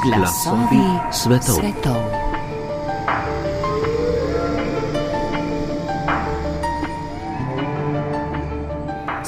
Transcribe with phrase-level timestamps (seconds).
[0.00, 2.19] Glasovi svetov.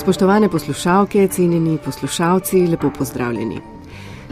[0.03, 3.61] Spoštovane poslušalke, cenjeni poslušalci, lepo pozdravljeni.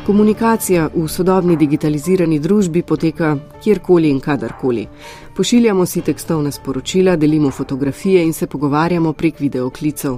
[0.06, 4.88] Komunikacija v sodobni digitalizirani družbi poteka kjerkoli in kadarkoli.
[5.36, 10.16] Pošiljamo si tekstovne sporočila, delimo fotografije in se pogovarjamo prek videoklicev.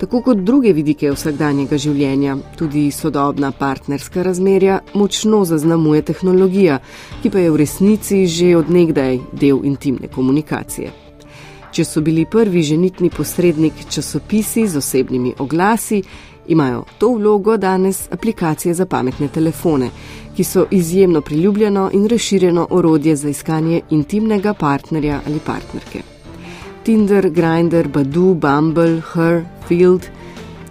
[0.00, 6.78] Tako kot druge vidike vsakdanjega življenja, tudi sodobna partnerska razmerja močno zaznamuje tehnologija,
[7.22, 11.03] ki pa je v resnici že odnegdaj del intimne komunikacije.
[11.74, 16.02] Če so bili prvi ženitni posrednik časopisi z osebnimi oglasi,
[16.46, 19.90] imajo to vlogo danes aplikacije za pametne telefone,
[20.36, 26.02] ki so izjemno priljubljeno in razširjeno orodje za iskanje intimnega partnerja ali partnerke.
[26.84, 30.06] Tinder, Grindr, Badu, Bumble, Her, Field.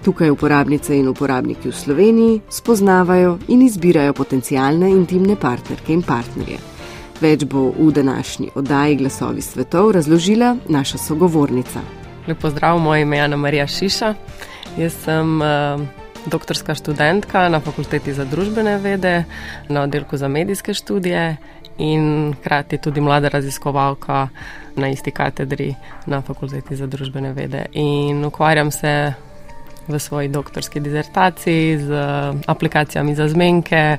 [0.04, 6.73] Tukaj uporabnice in uporabniki v Sloveniji spoznavajo in izbirajo potencijalne intimne partnerke in partnerje.
[7.24, 11.80] Več bo v današnji oddaji Glasovi svetov razložila naša sogovornica.
[12.28, 14.14] Lepo zdrav, moje ime je Ana Marija Šiša.
[14.78, 15.48] Jaz sem uh,
[16.26, 19.24] doktorska študentka na fakulteti za družbene vede,
[19.70, 21.38] na oddelku za medijske študije
[21.78, 24.28] in hkrati tudi mlada raziskovalka
[24.76, 27.66] na isti katedri na fakulteti za družbene vede.
[27.72, 29.14] In ukvarjam se
[29.88, 31.92] v svoji doktorski dizertaciji z
[32.48, 33.98] aplikacijami za zmenke,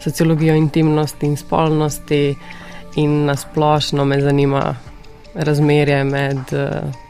[0.00, 2.36] sociologijo intimnosti in spolnosti,
[2.96, 4.74] in nasplošno me zanima
[5.34, 6.38] razmerje med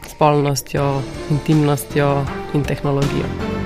[0.07, 3.58] spolnostjo, intimnostjo in tehnologijo.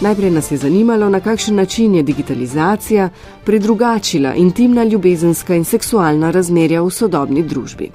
[0.00, 3.08] Najprej nas je zanimalo, na kakšen način je digitalizacija
[3.44, 7.90] predrugačila intimna, ljubezenska in seksualna razmerja v sodobni družbi.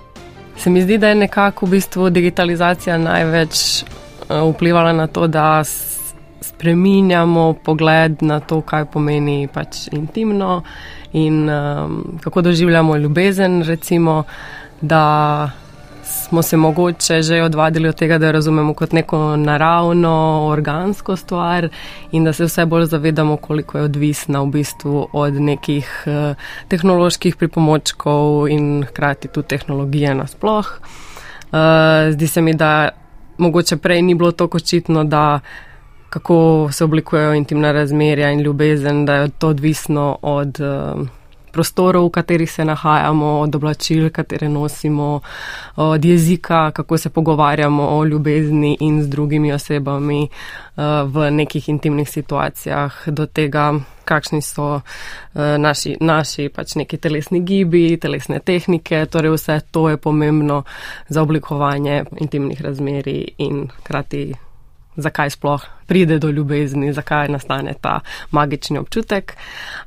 [0.57, 3.85] Se mi zdi, da je nekako v bistvu digitalizacija največ eh,
[4.53, 5.63] vplivala na to, da
[6.41, 10.61] spreminjamo pogled na to, kaj pomeni pač intimno
[11.13, 14.23] in um, kako doživljamo ljubezen, recimo,
[14.81, 15.51] da
[16.03, 21.69] smo se mogoče že odvadili od tega, da jo razumemo kot neko naravno, organsko stvar
[22.11, 26.35] in da se vse bolj zavedamo, koliko je odvisna v bistvu od nekih uh,
[26.67, 30.79] tehnoloških pripomočkov in hkrati tudi tehnologije nasploh.
[31.51, 31.59] Uh,
[32.11, 32.89] zdi se mi, da
[33.37, 35.39] mogoče prej ni bilo tako očitno, da
[36.09, 40.59] kako se oblikujejo intimna razmerja in ljubezen, da je to odvisno od.
[40.59, 41.07] Uh,
[41.53, 45.21] prostorov, v katerih se nahajamo, od oblačil, katere nosimo,
[45.75, 52.09] od jezika, kako se pogovarjamo o ljubezni in z drugimi osebami eh, v nekih intimnih
[52.09, 53.73] situacijah, do tega,
[54.05, 59.05] kakšni so eh, naši, naši pač neki telesni gibi, telesne tehnike.
[59.05, 60.63] Torej vse to je pomembno
[61.09, 64.33] za oblikovanje intimnih razmerij in krati
[64.95, 67.99] zakaj sploh pride do ljubezni, zakaj nastane ta
[68.31, 69.35] magični občutek.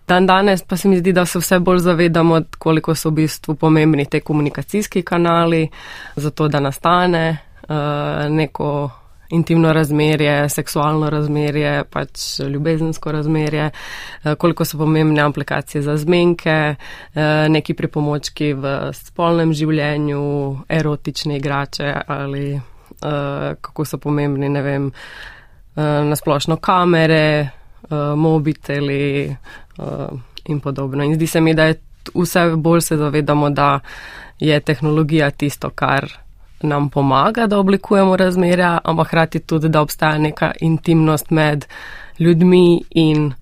[0.08, 3.54] Dan danes pa se mi zdi, da se vse bolj zavedamo, koliko so v bistvu
[3.54, 5.68] pomembni te komunikacijski kanali,
[6.16, 7.76] zato da nastane uh,
[8.30, 8.90] neko
[9.30, 17.22] intimno razmerje, seksualno razmerje, pač ljubezensko razmerje, uh, koliko so pomembne aplikacije za zmenke, uh,
[17.48, 20.22] neki pripomočki v spolnem življenju,
[20.68, 22.60] erotične igrače ali
[23.60, 27.48] kako so pomembni, ne vem, uh, nasplošno kamere,
[27.90, 29.36] uh, mobiteli
[29.78, 31.04] uh, in podobno.
[31.04, 31.80] In zdi se mi, da je
[32.14, 33.80] vse bolj se zavedamo, da
[34.40, 36.08] je tehnologija tisto, kar
[36.62, 41.66] nam pomaga, da oblikujemo razmerja, ampak hkrati tudi, da obstaja neka intimnost med
[42.18, 43.32] ljudmi in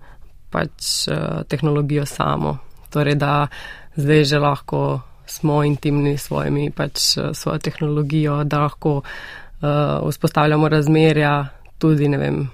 [0.50, 2.58] pač uh, tehnologijo samo.
[2.90, 3.46] Torej, da
[3.96, 6.98] zdaj že lahko smo intimni s svojimi, pač
[7.32, 9.02] svojo tehnologijo, da lahko
[9.64, 12.50] uh, vzpostavljamo razmerja tudi vem,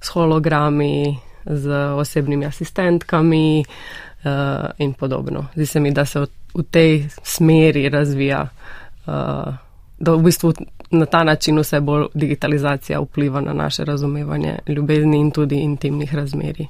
[0.00, 5.46] s hologrami, z osebnimi asistentkami uh, in podobno.
[5.54, 8.48] Zdi se mi, da se v, v tej smeri razvija,
[9.06, 9.54] uh,
[9.98, 10.52] da v bistvu
[10.90, 16.66] na ta način vse bolj digitalizacija vpliva na naše razumevanje ljubezni in tudi intimnih razmerij.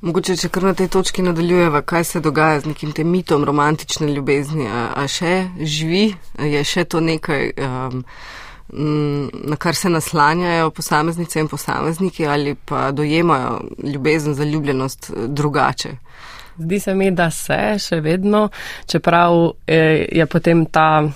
[0.00, 4.08] Mogoče, če kar na tej točki nadaljujeva, kaj se dogaja z nekim tem mitom romantične
[4.10, 7.52] ljubezni, a, a še živi, je še to nekaj.
[7.62, 8.02] Um,
[8.72, 15.88] na kar se naslanjajo posameznice in posamezniki ali pa dojemajo ljubezen, zaljubljenost drugače.
[16.58, 18.48] Zdi se mi, da se še vedno,
[18.86, 21.08] čeprav eh, je potem ta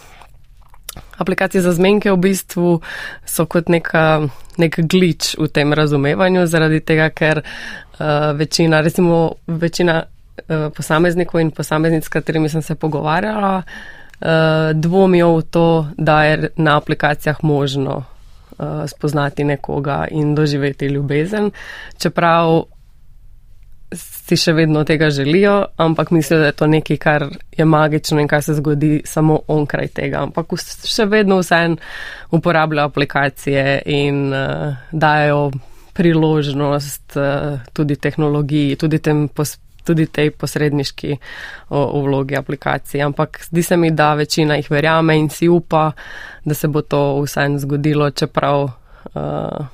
[1.19, 2.81] aplikacija za zmenke v bistvu
[3.25, 10.03] so kot neka, nek glič v tem razumevanju, zaradi tega, ker uh, večina, recimo večina
[10.05, 13.96] uh, posameznikov in posameznic, s katerimi sem se pogovarjala, uh,
[14.75, 18.05] dvomijo v to, da je na aplikacijah možno
[18.59, 21.51] uh, spoznati nekoga in doživeti ljubezen,
[21.99, 22.63] čeprav
[23.95, 27.27] si še vedno tega želijo, ampak mislijo, da je to nekaj, kar
[27.57, 30.25] je magično in kar se zgodi samo onkraj tega.
[30.27, 31.77] Ampak še vedno vsem
[32.35, 35.51] uporabljajo aplikacije in uh, dajo
[35.95, 39.01] priložnost uh, tudi tehnologiji, tudi,
[39.35, 43.05] pos, tudi tej posredniški uh, vlogi aplikacij.
[43.07, 45.93] Ampak zdi se mi, da večina jih verjame in si upa,
[46.45, 48.69] da se bo to vsem zgodilo, čeprav.
[49.15, 49.67] Uh,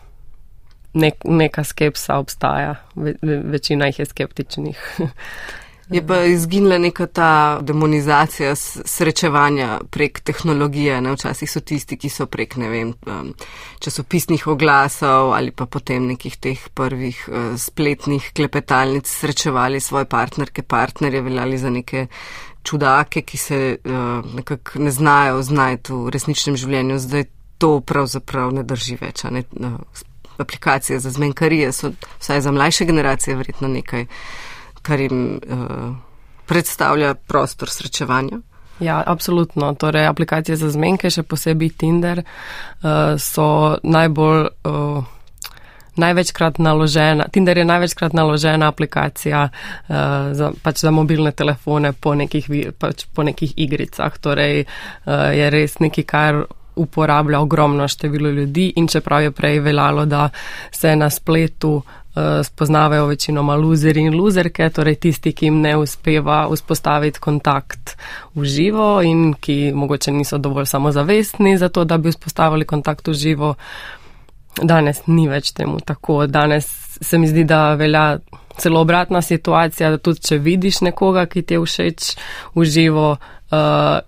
[0.93, 4.79] nek, neka skepsa obstaja, Ve, večina jih je skeptičnih.
[5.91, 11.01] Je pa izginila neka ta demonizacija srečevanja prek tehnologije.
[11.01, 11.13] Ne?
[11.13, 13.33] Včasih so tisti, ki so prek vem, um,
[13.81, 21.21] časopisnih oglasov ali pa potem nekih teh prvih uh, spletnih klepetalnic srečevali svoje partnerke, partnerje,
[21.21, 22.07] veljali za neke
[22.63, 26.99] čudake, ki se uh, nekako ne znajo znajti v resničnem življenju.
[26.99, 27.25] Zdaj
[27.59, 29.25] to pravzaprav ne drži več.
[29.31, 29.45] Ne?
[29.59, 29.77] Uh,
[30.39, 34.07] aplikacije za zmenkarije so vsaj za mlajše generacije verjetno nekaj,
[34.83, 35.95] kar jim uh,
[36.47, 38.41] predstavlja prostor srečevanja.
[38.81, 39.75] Ja, absolutno.
[39.75, 44.49] Torej, aplikacije za zmenke, še posebej Tinder, uh, so najbolj.
[44.65, 45.19] Uh,
[45.93, 49.97] Največkrat naložena, Tinder je največkrat naložena aplikacija uh,
[50.33, 52.49] za, pač za mobilne telefone po nekih,
[52.81, 54.17] pač po nekih igricah.
[54.17, 56.39] Torej, uh, je res nekaj, kar
[56.81, 60.31] uporablja ogromno število ljudi in čeprav je prej veljalo, da
[60.73, 62.02] se na spletu uh,
[62.45, 67.97] spoznavajo večinoma luzeri in luzerke, torej tisti, ki jim ne uspeva vzpostaviti kontakt
[68.35, 73.15] v živo in ki mogoče niso dovolj samozavestni za to, da bi vzpostavili kontakt v
[73.15, 73.55] živo.
[74.63, 76.27] Danes ni več temu tako.
[76.27, 76.69] Danes
[77.01, 78.19] se mi zdi, da velja
[78.61, 82.17] celo obratna situacija, da tudi če vidiš nekoga, ki ti je všeč
[82.55, 84.01] v živo, uh,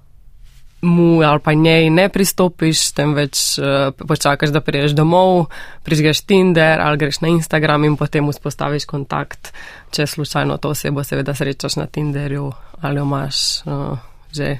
[0.84, 5.46] mu ali pa njej ne pristopiš, temveč uh, počakaš, da priješ domov,
[5.82, 9.52] prižgeš Tinder ali greš na Instagram in potem vzpostaviš kontakt,
[9.90, 13.36] če slučajno to osebo seveda srečaš na Tinderju ali jo imaš
[13.66, 13.98] uh,
[14.32, 14.58] že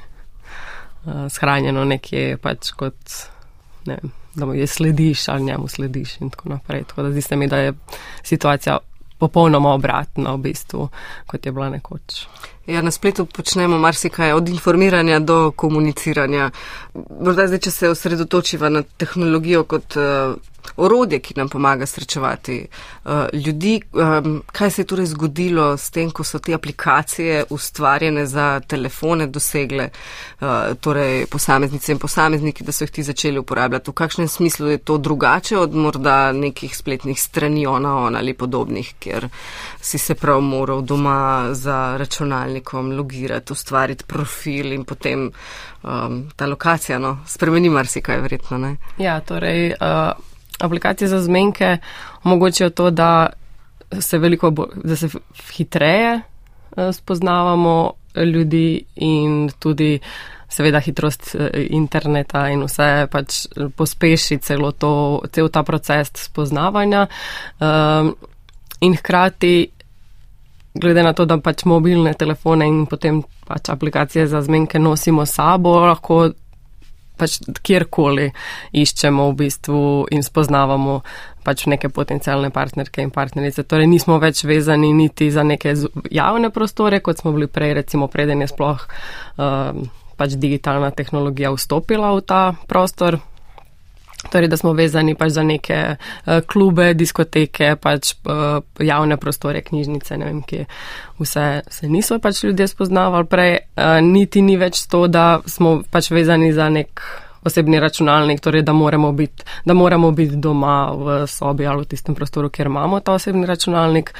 [1.04, 2.96] uh, shranjeno nekje pač kot,
[3.86, 6.84] ne vem, da mu je slediš ali njemu slediš in tako naprej.
[6.84, 7.72] Tako da zdi se mi, da je
[8.22, 8.78] situacija
[9.18, 10.88] popolnoma obratna v bistvu,
[11.26, 12.26] kot je bila nekoč.
[12.66, 16.50] Ja, na spletu počnemo marsikaj, od informiranja do komuniciranja.
[16.94, 20.36] Morda zdaj, če se osredotočiva na tehnologijo kot uh,
[20.76, 22.66] orodje, ki nam pomaga srečevati
[23.04, 23.80] uh, ljudi.
[23.92, 29.26] Um, kaj se je torej zgodilo s tem, ko so te aplikacije ustvarjene za telefone
[29.26, 29.88] dosegle
[30.40, 30.48] uh,
[30.80, 33.90] torej posameznice in posamezniki, da so jih ti začeli uporabljati?
[33.90, 38.94] V kakšnem smislu je to drugače od morda nekih spletnih strani ona on ali podobnih,
[38.98, 39.28] kjer
[39.80, 45.30] si se prav moral doma za računalnikom logirati, ustvariti profil in potem
[45.82, 48.76] um, ta lokacija no, spremeni marsikaj, verjetno ne?
[48.98, 49.74] Ja, torej.
[49.80, 51.76] Uh aplikacije za zmenke
[52.24, 53.26] omogočajo to, da
[54.00, 54.50] se veliko,
[54.84, 55.08] da se
[55.56, 56.20] hitreje
[56.76, 59.98] eh, spoznavamo ljudi in tudi
[60.48, 67.06] seveda hitrost eh, interneta in vse pač pospeši celo to, cel ta proces spoznavanja.
[67.60, 68.12] Ehm,
[68.80, 69.54] in hkrati,
[70.74, 75.78] glede na to, da pač mobilne telefone in potem pač aplikacije za zmenke nosimo sabo,
[75.86, 76.28] lahko
[77.16, 78.30] pač kjerkoli
[78.72, 79.82] iščemo v bistvu
[80.14, 81.00] in spoznavamo
[81.44, 83.66] pač neke potencijalne partnerke in partnerice.
[83.68, 85.74] Torej nismo več vezani niti za neke
[86.10, 89.84] javne prostore, kot smo bili prej, recimo preden je sploh uh,
[90.16, 93.20] pač digitalna tehnologija vstopila v ta prostor.
[94.32, 100.18] Torej, da smo vezani pač za neke uh, klube, diskoteke, pač uh, javne prostore, knjižnice,
[100.18, 100.64] ne vem, kje
[101.20, 103.58] vse se niso pač ljudje spoznavali prej.
[103.76, 107.02] Uh, niti ni več to, da smo pač vezani za nek
[107.44, 112.14] osebni računalnik, torej, da moramo biti, da moramo biti doma v sobi ali v tistem
[112.14, 114.14] prostoru, kjer imamo ta osebni računalnik,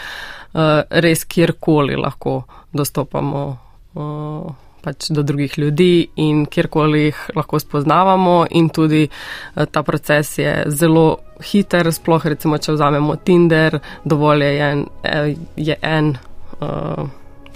[0.52, 2.42] uh, res kjerkoli lahko
[2.73, 3.46] dostopamo.
[3.94, 4.52] Uh,
[4.84, 10.62] pač do drugih ljudi in kjerkoli jih lahko spoznavamo in tudi eh, ta proces je
[10.66, 16.14] zelo hiter, sploh recimo, če vzamemo Tinder, dovolj je en, eh, je en
[16.60, 17.08] uh,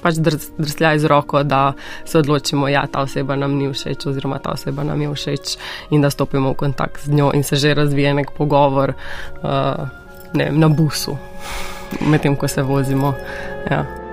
[0.03, 0.19] pač
[0.59, 1.73] drsljaj z roko, da
[2.05, 5.57] se odločimo, ja, ta oseba nam ni všeč oziroma ta oseba nam je všeč
[5.91, 8.95] in da stopimo v kontakt z njo in se že razvije nek pogovor
[9.43, 9.89] uh,
[10.35, 11.17] ne, na busu,
[12.01, 13.15] medtem ko se vozimo.
[13.71, 14.08] Ja.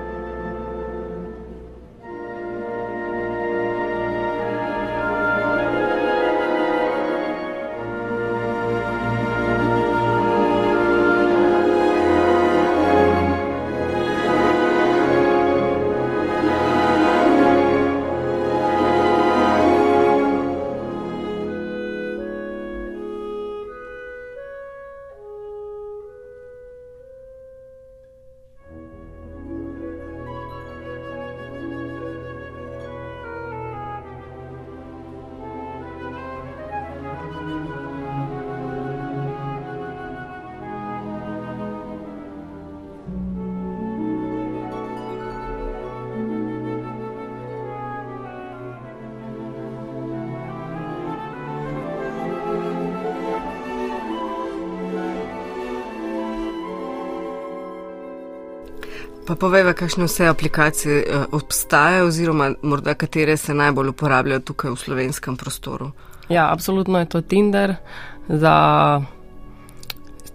[59.35, 64.79] Pa povej, kakšne vse aplikacije uh, obstajajo, oziroma morda katere se najbolj uporabljajo tukaj v
[64.79, 65.91] slovenskem prostoru.
[66.29, 67.75] Ja, absolutno je to Tinder.
[68.29, 68.55] Za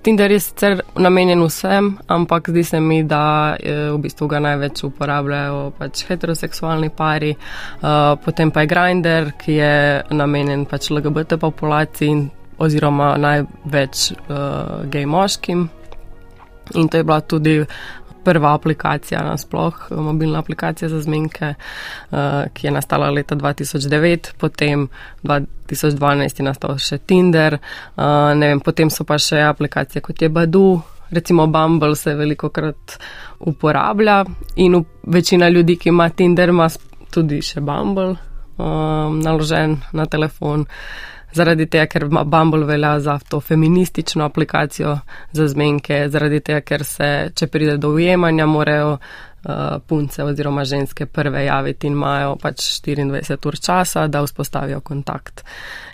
[0.02, 5.72] Tinder je sicer namenjen vsem, ampak zdi se mi, da v bistvu ga največ uporabljajo
[5.78, 9.74] pač heteroseksualni pari, uh, potem pa je Grindr, ki je
[10.12, 12.28] namenjen pač LGBT populaciji
[12.60, 15.70] oziroma največ uh, gej moškim.
[16.74, 17.64] In to je bila tudi
[18.24, 22.18] prva aplikacija, nasploh mobilna aplikacija za zmenke, uh,
[22.54, 24.88] ki je nastala leta 2009, potem
[25.22, 27.58] 2012 je nastal še Tinder,
[27.96, 30.80] uh, vem, potem so pa še aplikacije kot je Badu.
[31.10, 32.98] Recimo Bumble se veliko krat
[33.40, 34.24] uporablja
[34.62, 36.68] in večina ljudi, ki ima Tinder, ima
[37.10, 40.60] tudi še Bumble um, naložen na telefon.
[40.60, 44.98] Uh, zaradi tega, ker Bumble velja za to feministično aplikacijo
[45.32, 51.06] za zmenke, zaradi tega, ker se, če pride do ujemanja, morajo uh, punce oziroma ženske
[51.06, 55.44] prve javiti in imajo pač 24 ur časa, da vzpostavijo kontakt.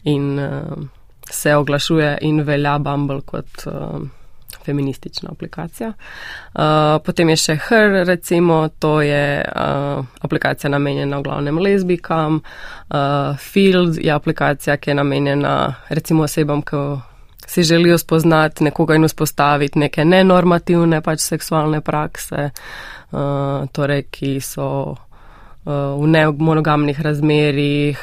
[0.05, 0.87] In uh,
[1.31, 3.67] se oglašuje in velja Bumble kot.
[3.67, 4.07] Uh,
[4.67, 5.93] feministična aplikacija.
[6.55, 6.63] Uh,
[7.05, 12.41] potem je še HR, recimo, to je uh, aplikacija namenjena v glavnem lezbikam.
[12.41, 15.55] Uh, Field je aplikacija, ki je namenjena
[15.89, 16.83] recimo osebam, ki
[17.47, 24.69] si želijo spoznati nekoga in vzpostaviti neke nenormativne pač seksualne prakse, uh, torej, ki so
[25.67, 28.03] v nemonogamnih razmerjih,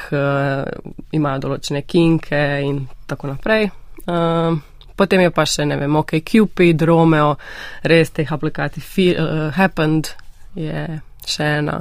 [1.16, 3.70] imajo določene kinke in tako naprej.
[4.96, 7.34] Potem je pa še, ne vem, OK, Cupid, Romeo,
[7.82, 10.12] res teh aplikacij, feel, uh, Happened
[10.54, 11.80] je še ena.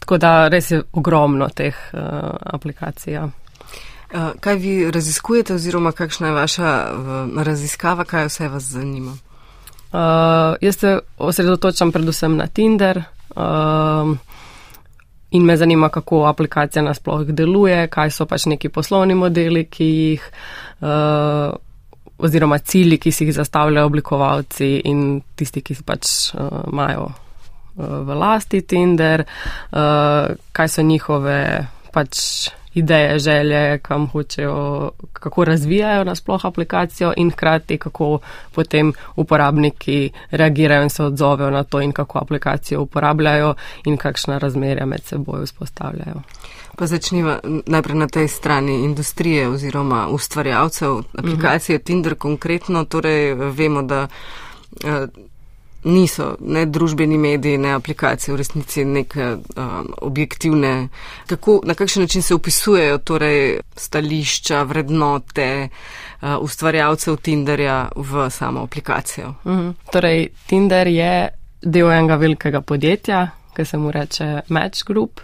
[0.00, 2.00] Tako da res je ogromno teh uh,
[2.56, 3.12] aplikacij.
[3.12, 3.26] Ja.
[4.10, 6.70] Uh, kaj vi raziskujete oziroma kakšna je vaša
[7.44, 9.12] raziskava, kaj vse vas zanima?
[9.90, 13.02] Uh, jaz se osredotočam predvsem na Tinder.
[13.30, 14.16] Uh,
[15.30, 20.24] In me zanima, kako aplikacija nasploh deluje, kaj so pač neki poslovni modeli, ki jih
[20.26, 21.54] uh,
[22.22, 28.20] oziroma cilji, ki si jih zastavljajo oblikovalci in tisti, ki pač uh, imajo uh, v
[28.20, 31.40] lasti Tinder, uh, kaj so njihove
[31.92, 38.18] pač ideje, želje, kam hočejo, kako razvijajo nasploh aplikacijo in hkrati, kako
[38.54, 44.86] potem uporabniki reagirajo in se odzovejo na to in kako aplikacijo uporabljajo in kakšna razmerja
[44.86, 46.22] med seboj vzpostavljajo.
[46.76, 51.86] Pa začniva najprej na tej strani industrije oziroma ustvarjalcev aplikacije uh -huh.
[51.86, 52.84] Tinder konkretno.
[52.84, 54.08] Torej vemo, da
[54.84, 54.90] uh,
[55.84, 60.88] niso ne družbeni mediji, ne aplikacije v resnici neke um, objektivne,
[61.26, 69.28] kako, na kakšen način se upisujejo torej stališča, vrednote uh, ustvarjalcev Tinderja v samo aplikacijo.
[69.44, 69.72] Uh -huh.
[69.92, 71.28] Torej, Tinder je
[71.62, 75.20] del enega velikega podjetja, ki se mu reče Match Group.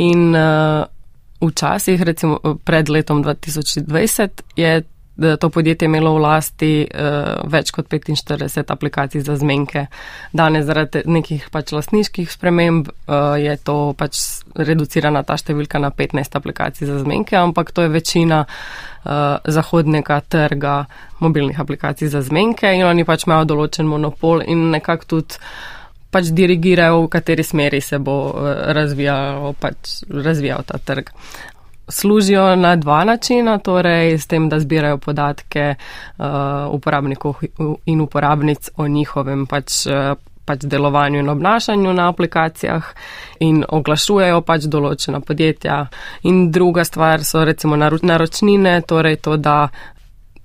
[0.00, 0.86] In uh,
[1.40, 4.82] včasih, recimo pred letom 2020, je
[5.40, 9.86] to podjetje imelo v lasti uh, več kot 45 aplikacij za zmenke.
[10.32, 16.38] Danes zaradi nekih pač lastniških sprememb uh, je to pač reducirana ta številka na 15
[16.40, 20.86] aplikacij za zmenke, ampak to je večina uh, zahodnega trga
[21.20, 25.44] mobilnih aplikacij za zmenke in oni pač imajo določen monopol in nekako tudi
[26.10, 28.34] pač dirigirajo, v kateri smeri se bo
[28.74, 31.10] razvijal, pač razvijal ta trg
[31.90, 36.26] služijo na dva načina, torej s tem, da zbirajo podatke uh,
[36.70, 37.42] uporabnikov
[37.86, 39.86] in uporabnic o njihovem pač.
[39.86, 40.16] Uh,
[40.50, 42.86] pač delovanju in obnašanju na aplikacijah
[43.46, 45.76] in oglašujejo pač določena podjetja.
[46.26, 49.68] In druga stvar so recimo naročnine, torej to, da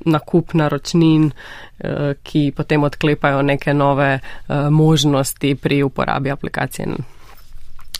[0.06, 6.88] nakup naročnin, uh, ki potem odklepajo neke nove uh, možnosti pri uporabi aplikacije.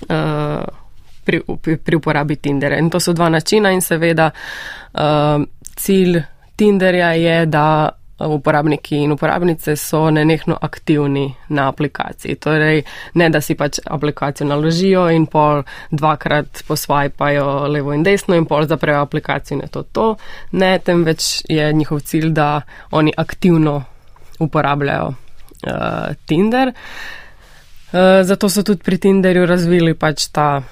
[0.10, 0.64] Uh,
[1.26, 1.42] pri,
[1.78, 2.80] pri uporabi Tinderja.
[2.80, 5.44] In to so dva načina in seveda uh,
[5.76, 6.22] cilj
[6.56, 12.36] Tinderja je, da uporabniki in uporabnice so nenehno aktivni na aplikaciji.
[12.36, 18.46] Torej, ne da si pač aplikacijo naložijo in pol dvakrat posvajpajo levo in desno in
[18.46, 20.08] pol zaprejo aplikacijo in je to to.
[20.52, 23.84] Ne, temveč je njihov cilj, da oni aktivno
[24.40, 26.72] uporabljajo uh, Tinder.
[27.92, 30.64] Uh, zato so tudi pri Tinderju razvili pač ta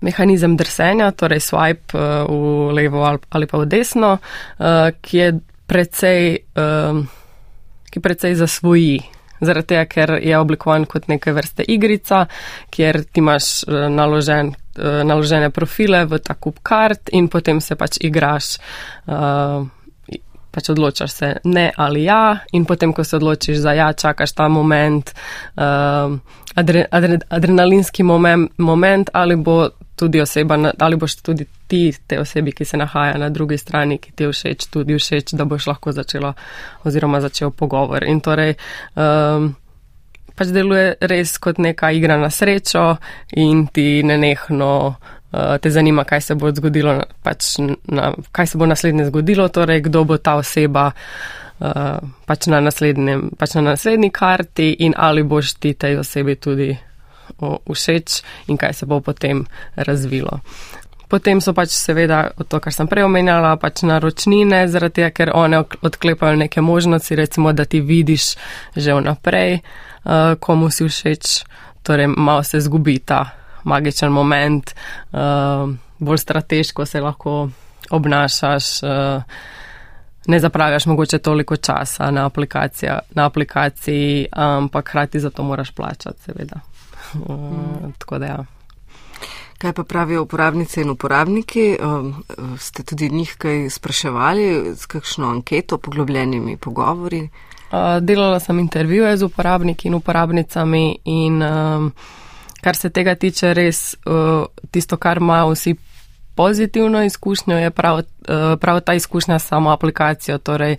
[0.00, 5.32] mehanizem drsenja, torej swipe uh, v levo ali pa v desno, uh, ki je
[5.68, 6.98] precej, uh,
[7.92, 8.98] ki precej zasvoji.
[9.38, 12.24] Zaradi tega, ker je oblikovan kot neke vrste igrica,
[12.74, 17.78] kjer ti imaš uh, naložen, uh, naložene profile v ta kup kart in potem se
[17.78, 18.56] pač igraš.
[19.06, 19.68] Uh,
[20.50, 24.48] pač odločaš se ne ali ja, in potem, ko se odločiš za ja, čakaš ta
[24.48, 25.12] moment,
[25.54, 26.16] uh,
[26.58, 29.68] adre, adre, adrenalinski moment, moment, ali bo
[29.98, 34.12] tudi oseba, ali boš tudi ti, te osebi, ki se nahaja na drugi strani, ki
[34.14, 36.32] ti je všeč, tudi všeč, da boš lahko začela
[36.84, 38.06] oziroma začel pogovor.
[38.06, 38.54] In torej,
[38.94, 39.52] um,
[40.38, 42.84] pač deluje res kot neka igra na srečo
[43.36, 47.56] in ti nenehno uh, te zanima, kaj se bo zgodilo, pač
[47.90, 50.92] na, kaj se bo naslednje zgodilo, torej kdo bo ta oseba.
[51.58, 52.62] Uh, pač, na
[53.34, 56.70] pač na naslednji karti, in ali boš ti tej osebi tudi
[57.40, 60.40] všeč, in kaj se bo potem razvilo.
[61.08, 65.62] Potem so pač seveda to, kar sem prej omenjala, pač naročnine, zaradi tega, ker one
[65.64, 68.34] odklepajo neke možnosti, recimo, da ti vidiš
[68.76, 69.60] že vnaprej,
[70.04, 71.48] uh, komu si všeč,
[71.82, 73.24] torej malo se zgubi ta
[73.64, 74.74] magičen moment,
[75.16, 77.48] uh, bolj strateško se lahko
[77.90, 79.22] obnašaš, uh,
[80.28, 82.28] ne zapravljaš mogoče toliko časa na,
[83.16, 86.60] na aplikaciji, ampak hkrati za to moraš plačati, seveda.
[87.14, 88.44] Uh, tako da ja.
[89.58, 91.76] Kaj pa pravijo uporabnice in uporabniki?
[91.82, 92.24] Um,
[92.58, 97.28] ste tudi njih kaj spraševali s kakšno anketo, poglobljenimi pogovori?
[98.00, 101.92] Delala sem intervjuje z uporabniki in uporabnicami in um,
[102.60, 105.74] kar se tega tiče, res uh, tisto, kar imajo vsi
[106.34, 108.04] pozitivno izkušnjo, je prav, uh,
[108.60, 110.38] prav ta izkušnja s samo aplikacijo.
[110.38, 110.76] Torej,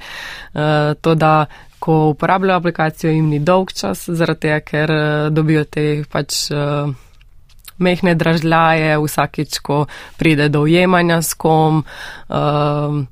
[0.53, 0.61] uh,
[1.01, 1.45] to, da
[1.79, 6.47] ko uporabljajo aplikacijo, jim ni dolg čas, zaradi tega, ker uh, dobijo te pač.
[6.51, 6.97] Uh,
[7.79, 9.85] mehne dražljaje, vsakič, ko
[10.19, 11.83] pride do ujemanja s kom,
[12.27, 13.07] um,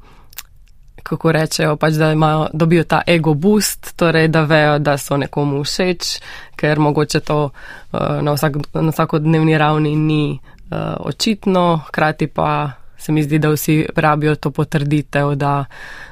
[1.03, 5.63] kako rečejo, pač, da imajo, dobijo ta ego boost, torej da vejo, da so nekomu
[5.63, 6.17] všeč,
[6.59, 13.11] ker mogoče to uh, na, vsak, na vsakodnevni ravni ni uh, očitno, hkrati pa se
[13.11, 15.65] mi zdi, da vsi rabijo to potrditev, da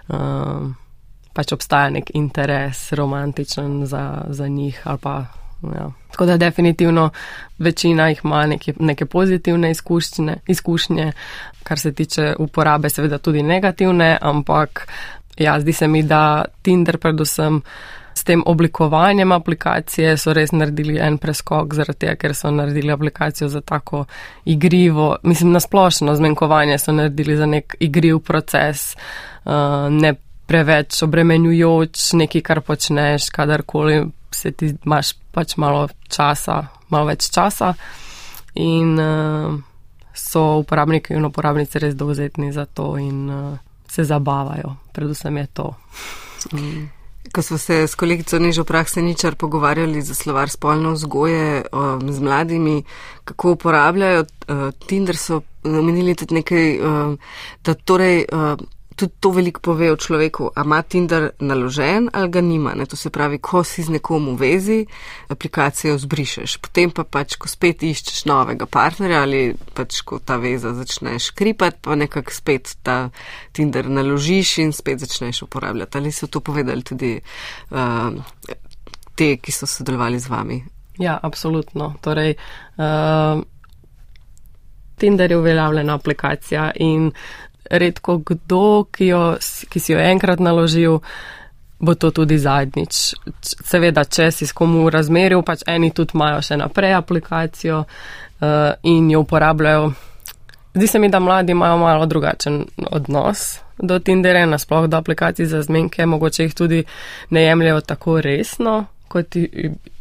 [0.08, 0.72] uh,
[1.36, 5.18] pač obstaja nek interes romantičen za, za njih pa
[5.74, 5.92] Ja.
[6.12, 7.10] Tako da definitivno
[7.60, 11.12] večina jih ima neke, neke pozitivne izkušnje, izkušnje,
[11.64, 14.88] kar se tiče uporabe, seveda tudi negativne, ampak
[15.38, 17.62] ja, zdi se mi, da Tinder predvsem
[18.14, 23.50] s tem oblikovanjem aplikacije so res naredili en preskok, zaradi tega, ker so naredili aplikacijo
[23.50, 24.06] za tako
[24.46, 29.52] igrivo, mislim, nasplošno zmenkovanje so naredili za nek igriv proces, uh,
[29.92, 30.14] ne
[30.46, 37.74] preveč obremenjujoč, nekaj, kar počneš, kadarkoli se ti imaš pač malo časa, malo več časa
[38.56, 39.56] in uh,
[40.16, 43.58] so uporabniki in uporabnice res dovzetni za to in uh,
[43.92, 44.76] se zabavajo.
[44.94, 45.74] Predvsem je to.
[46.54, 46.86] Mm.
[47.34, 52.84] Ko smo se s kolegico Nežo Prakseničar pogovarjali za slovar spolne vzgoje um, z mladimi,
[53.26, 57.18] kako uporabljajo uh, Tinder, so omenili tudi nekaj, uh,
[57.66, 58.60] da torej uh,
[58.96, 62.74] tudi to veliko pove o človeku, a ima Tinder naložen ali ga nima.
[62.76, 62.86] Ne?
[62.86, 64.80] To se pravi, ko si z nekom v vezi,
[65.30, 69.42] aplikacijo zbrišeš, potem pa pač, ko spet iščeš novega partnerja ali
[69.76, 73.10] pač, ko ta veza začneš kripati, pa nekako spet ta
[73.52, 75.98] Tinder naložiš in spet začneš uporabljati.
[75.98, 78.16] Ali so to povedali tudi uh,
[79.16, 80.62] te, ki so sodelovali z vami?
[81.00, 81.94] Ja, absolutno.
[82.02, 82.36] Torej,
[82.80, 83.44] uh,
[84.96, 87.12] Tinder je uveljavljena aplikacija in
[87.72, 89.24] redko kdo, ki, jo,
[89.70, 91.00] ki si jo enkrat naložil,
[91.80, 93.02] bo to tudi zadnjič.
[93.42, 99.12] Seveda, če si s komu razmeril, pač eni tudi imajo še naprej aplikacijo uh, in
[99.12, 99.94] jo uporabljajo.
[100.76, 105.62] Zdi se mi, da mladi imajo malo drugačen odnos do Tindera, nasploh do aplikacij za
[105.64, 106.84] zmenke, mogoče jih tudi
[107.30, 109.36] ne jemljajo tako resno, kot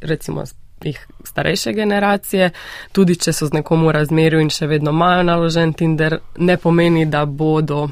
[0.01, 0.47] recimo
[0.85, 2.51] jih starejše generacije,
[2.93, 7.25] tudi če so z nekomu razmerju in še vedno imajo naložen Tinder, ne pomeni, da
[7.25, 7.89] bodo.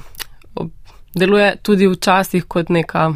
[1.14, 3.10] Deluje tudi včasih kot, neka,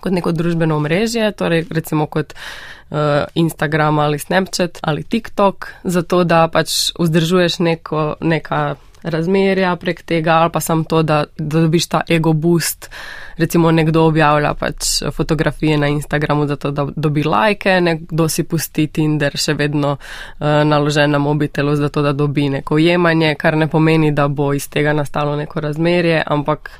[0.00, 6.48] kot neko družbeno mrežje, torej recimo kot uh, Instagram ali Snapchat ali TikTok, zato da
[6.48, 8.74] pač vzdržuješ neko, neka
[9.04, 12.90] razmerja prek tega ali pa sam to, da, da dobiš ta ego boost.
[13.36, 19.36] Recimo nekdo objavlja pač fotografije na Instagramu zato, da dobi lajke, nekdo si pusti Tinder
[19.36, 24.28] še vedno uh, naložen na mobitelu zato, da dobi neko jemanje, kar ne pomeni, da
[24.28, 26.70] bo iz tega nastalo neko razmerje, ampak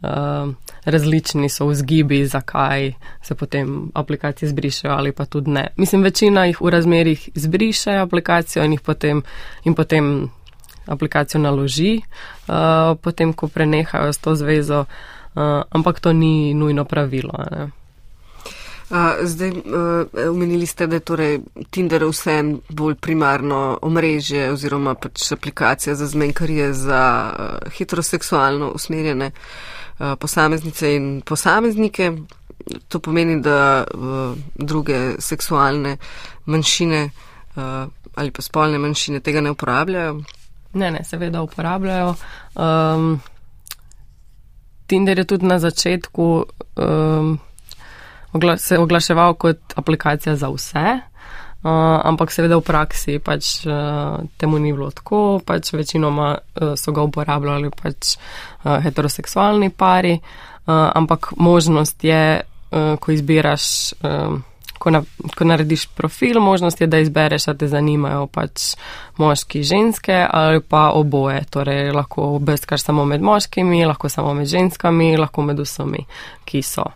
[0.00, 0.48] uh,
[0.84, 5.66] različni so vzgibi, zakaj se potem aplikacije zbrišajo ali pa tudi ne.
[5.76, 9.22] Mislim, večina jih v razmerjih zbriše aplikacijo in jih potem,
[9.64, 10.30] in potem
[10.88, 17.34] aplikacijo naloži, uh, potem, ko prenehajo s to zvezo, uh, ampak to ni nujno pravilo.
[18.88, 25.32] Uh, zdaj, uh, omenili ste, da je torej Tinder vse bolj primarno omrežje oziroma pač
[25.32, 27.02] aplikacija za zmenkarje za
[27.76, 29.30] heteroseksualno usmerjene
[29.98, 32.12] posameznice in posameznike.
[32.88, 33.84] To pomeni, da
[34.54, 35.96] druge seksualne
[36.46, 37.10] manjšine
[38.18, 40.20] ali pa spolne manjšine tega ne uporabljajo.
[40.78, 42.14] Ne, ne, seveda uporabljajo.
[42.54, 43.10] Um,
[44.88, 46.26] Tinder je tudi na začetku
[46.76, 47.38] um,
[48.32, 51.00] ogla se oglaševal kot aplikacija za vse,
[51.62, 51.70] uh,
[52.04, 57.02] ampak seveda v praksi pač uh, temu ni bilo tako, pač večinoma uh, so ga
[57.02, 63.92] uporabljali pač uh, heteroseksualni pari, uh, ampak možnost je, uh, ko izbiraš.
[64.02, 64.44] Um,
[64.78, 65.02] ko, na,
[65.36, 68.74] ko narediš profil, možnost je, da izbereš, da te zanimajo pač
[69.16, 71.44] moški, ženske ali pa oboje.
[71.50, 76.04] Torej, lahko obeskaš samo med moškimi, lahko samo med ženskami, lahko med vsemi,
[76.44, 76.86] ki so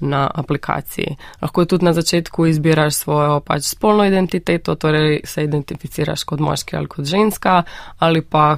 [0.00, 1.16] na aplikaciji.
[1.42, 6.88] Lahko tudi na začetku izbiraš svojo pač spolno identiteto, torej se identificiraš kot moški ali
[6.88, 7.62] kot ženska
[7.98, 8.56] ali pa.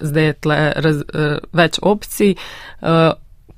[0.00, 2.34] Zdaj je tle raz, uh, več opcij,
[2.84, 3.14] uh,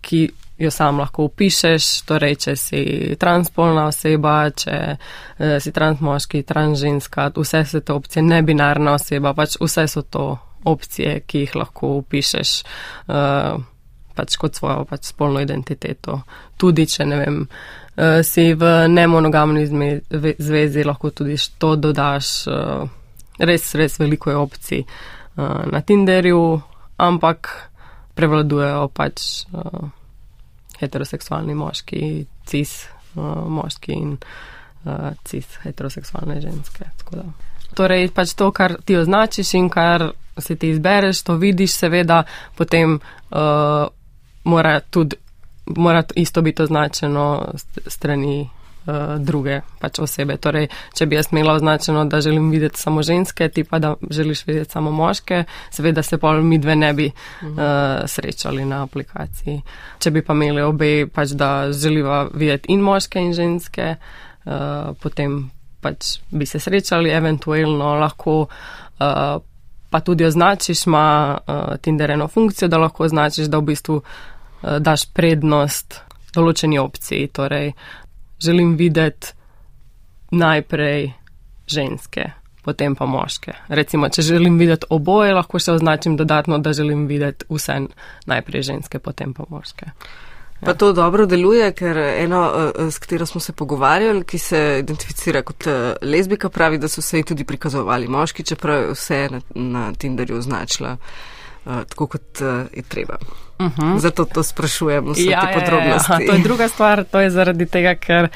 [0.06, 0.20] ki
[0.58, 2.82] jo sam lahko upišeš, torej, če si
[3.20, 9.58] transpolna oseba, če uh, si transmoški, transženska, vse so te opcije, ne binarna oseba, pač
[9.62, 10.28] vse so to
[10.68, 12.54] opcije, ki jih lahko upišeš
[13.08, 13.58] uh,
[14.18, 16.22] pač kot svojo pač spolno identiteto.
[16.58, 19.66] Tudi, če ne vem, uh, si v nemonogamni
[20.38, 22.32] zvezi, lahko tudi to dodaš.
[22.50, 22.88] Uh,
[23.38, 26.42] res, res veliko je opcij uh, na Tinderju,
[26.98, 27.52] ampak
[28.18, 29.46] prevladujejo pač.
[29.54, 29.94] Uh,
[30.80, 36.90] heteroseksualni moški, cis uh, moški in uh, cis heteroseksualne ženske.
[37.76, 42.22] Torej, pač to, kar ti označiš in kar si ti izbereš, to vidiš, seveda,
[42.56, 43.88] potem uh,
[44.44, 45.16] mora tudi
[45.76, 47.54] mora isto biti označeno
[47.86, 48.50] strani
[48.86, 50.36] uh, druge pač osebe.
[50.36, 54.46] Torej, če bi jaz imela označeno, da želim videti samo ženske, ti pa da želiš
[54.46, 57.58] videti samo moške, seveda se pol mi dve ne bi uh,
[58.06, 59.60] srečali na aplikaciji.
[59.98, 65.50] Če bi pa imeli obe, pač da želiva videti in moške in ženske, uh, potem
[65.80, 68.40] pač bi se srečali, eventualno lahko.
[68.98, 69.38] Uh,
[69.88, 74.76] Pa tudi označiš, ima uh, Tinder eno funkcijo, da lahko označiš, da v bistvu uh,
[74.84, 76.00] daš prednost
[76.34, 77.30] določeni opciji.
[77.32, 77.72] Torej,
[78.40, 79.34] želim videti
[80.30, 81.12] najprej
[81.66, 82.30] ženske,
[82.64, 83.52] potem pa moške.
[83.68, 87.80] Recimo, če želim videti oboje, lahko še označim dodatno, da želim videti vse
[88.26, 89.92] najprej ženske, potem pa moške.
[90.58, 90.66] Ja.
[90.66, 95.42] Pa to dobro deluje, ker eno, eh, s katero smo se pogovarjali, ki se identificira
[95.42, 99.92] kot eh, lezbika, pravi, da so se ji tudi prikazovali moški, čeprav vse na, na
[99.92, 103.18] Tinderju označila uh, tako, kot uh, je treba.
[103.58, 103.80] Uh mhm.
[103.80, 103.98] -huh.
[103.98, 106.12] Zato to sprašujemo, vse ja, te podrobnosti.
[106.12, 106.26] Ja, ja.
[106.26, 108.28] To je druga stvar, to je zaradi tega, ker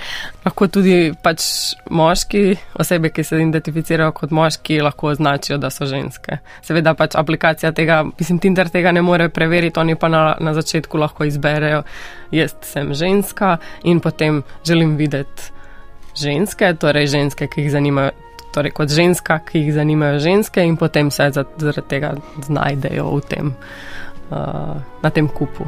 [0.44, 1.42] lahko tudi pač
[1.90, 6.38] moški, osebe, ki se identificirajo kot moški, lahko označijo, da so ženske.
[6.62, 10.98] Seveda pač aplikacija tega, mislim, Tinder tega ne more preveriti, oni pa na, na začetku
[10.98, 11.82] lahko izberejo,
[12.30, 15.42] jaz sem ženska in potem želim videti
[16.16, 18.10] ženske, torej ženske, ki jih zanimajo.
[18.52, 23.54] Torej, kot ženska, ki jih zanimajo ženske, in potem se zaradi tega znajdejo v tem
[25.02, 25.66] na tem kupu.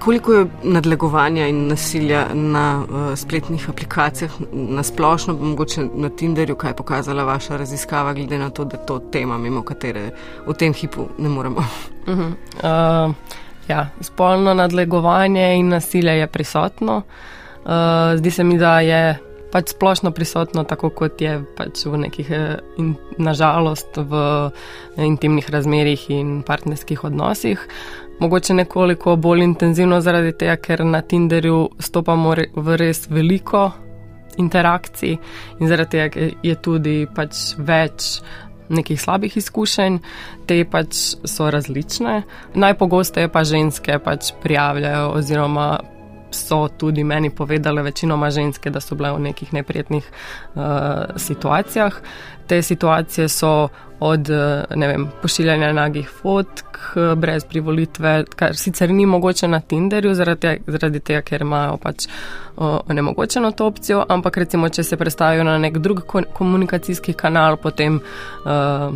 [0.00, 6.70] Koliko je nadlegovanja in nasilja na uh, spletnih aplikacijah, na splošno, mogoče na Tinderju, kaj
[6.70, 10.10] je pokazala vaša raziskava, glede na to, da je to tema, mimo katere
[10.46, 11.64] v tem hipu ne moremo.
[12.06, 12.32] Uh -huh.
[13.08, 13.14] uh,
[13.68, 17.02] ja, spolno nadlegovanje in nasilje je prisotno.
[17.64, 17.70] Uh,
[18.16, 19.18] zdi se mi, da je.
[19.52, 24.50] Pač splošno prisotno, tako kot je pač v nekih, eh, in, nažalost, v
[24.96, 27.68] intimnih razmerih in partnerskih odnosih
[28.20, 33.70] mogoče nekoliko bolj intenzivno zaradi tega, ker na Tinderju stopamo v res veliko
[34.36, 35.16] interakcij
[35.58, 38.20] in zaradi tega je tudi pač več
[38.70, 39.98] nekih slabih izkušenj,
[40.46, 42.22] te pač so različne.
[42.54, 45.70] Najpogosteje pa ženske pač prijavljajo oziroma
[46.30, 50.06] so tudi meni povedale večinoma ženske, da so bile v nekih neprijetnih
[50.54, 50.62] uh,
[51.16, 51.98] situacijah.
[52.46, 53.68] Te situacije so
[54.00, 54.28] od
[54.76, 56.78] ne vem, pošiljanja nagih fotk
[57.16, 62.06] brez privolitve, kar sicer ni mogoče na Tinderju, zaradi, zaradi tega, ker imajo pač
[62.56, 68.94] onemogočeno to opcijo, ampak recimo, če se predstavijo na nek drug komunikacijski kanal, potem uh,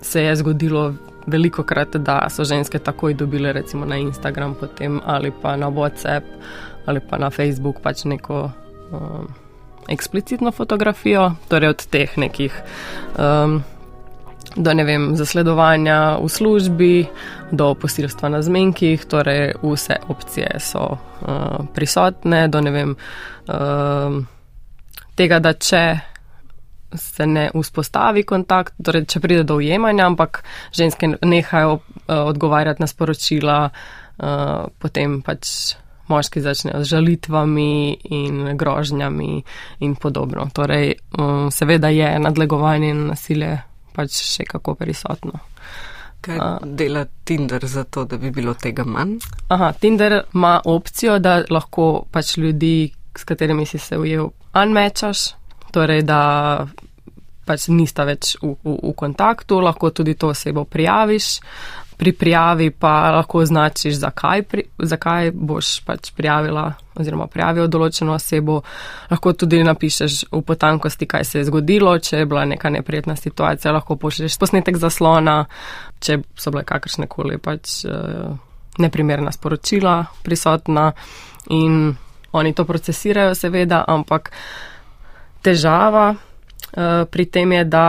[0.00, 0.92] se je zgodilo
[1.26, 6.24] veliko krat, da so ženske takoj dobile recimo na Instagram potem, ali pa na WhatsApp
[6.88, 8.50] ali pa na Facebook pač neko
[8.92, 9.28] um,
[9.88, 12.54] eksplicitno fotografijo, torej od teh nekih
[13.18, 13.60] um,
[14.56, 17.06] do ne vem, zasledovanja v službi,
[17.52, 22.96] do posilstva na zmenkih, torej vse opcije so uh, prisotne, do ne vem,
[23.48, 24.18] uh,
[25.16, 25.82] tega, da če
[26.94, 31.82] se ne vzpostavi kontakt, torej če pride do ujemanja, ampak ženske nehajo uh,
[32.30, 35.76] odgovarjati na sporočila, uh, potem pač
[36.08, 37.72] moški začnejo z žalitvami
[38.16, 39.42] in grožnjami
[39.84, 40.48] in podobno.
[40.52, 43.58] Torej, um, seveda je nadlegovanje in nasilje
[43.98, 45.42] pač še kako prisotno.
[46.22, 49.18] Kaj uh, dela Tinder za to, da bi bilo tega manj?
[49.54, 55.28] Aha, Tinder ima opcijo, da lahko pač ljudi, s katerimi si se ujel, unmečaš,
[55.74, 56.20] torej da
[57.48, 61.38] pač nista več v, v, v kontaktu, lahko tudi to osebo prijaviš.
[61.98, 68.60] Pri prijavi pa lahko označiš, zakaj, pri, zakaj boš pač prijavila oziroma prijavil določeno osebo.
[69.10, 73.74] Lahko tudi napišeš v potankosti, kaj se je zgodilo, če je bila neka neprijetna situacija,
[73.74, 75.40] lahko pošlješ posnetek zaslona,
[75.98, 78.36] če so bile kakršne koli pač uh,
[78.78, 80.92] neprimerna sporočila prisotna
[81.50, 81.96] in
[82.32, 84.30] oni to procesirajo seveda, ampak
[85.42, 87.86] težava uh, pri tem je, da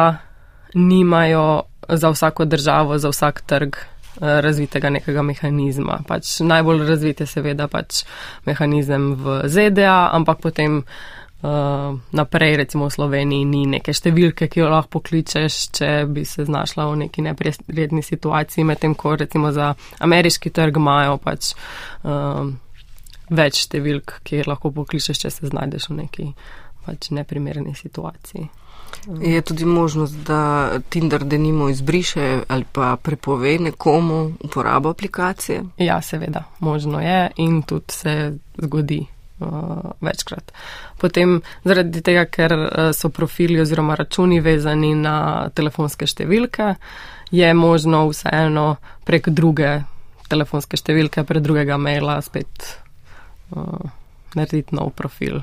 [0.74, 3.78] nimajo za vsako državo, za vsak trg
[4.20, 6.02] razvitega nekega mehanizma.
[6.08, 8.04] Pač najbolj razvite seveda pač
[8.48, 14.72] mehanizem v ZDA, ampak potem uh, naprej, recimo v Sloveniji, ni neke številke, ki jo
[14.72, 20.52] lahko pokličeš, če bi se znašla v neki neprijetni situaciji, medtem ko recimo za ameriški
[20.52, 21.54] trg imajo pač.
[22.04, 22.50] Uh,
[23.30, 26.24] Več številk, kjer lahko pokličeš, če se znajdeš v neki
[26.82, 28.48] pač neprimerni situaciji.
[29.22, 35.64] Je tudi možnost, da Tinder denimo izbriše ali pa prepove nekomu uporabo aplikacije?
[35.78, 39.06] Ja, seveda, možno je in tudi se zgodi
[39.40, 39.48] uh,
[40.02, 40.52] večkrat.
[40.98, 46.76] Potem zaradi tega, ker uh, so profili oziroma računi vezani na telefonske številke,
[47.32, 48.76] je možno vseeno
[49.06, 49.80] prek druge
[50.30, 52.76] telefonske številke, prek drugega maila spet
[53.56, 53.80] uh,
[54.36, 55.42] narediti nov profil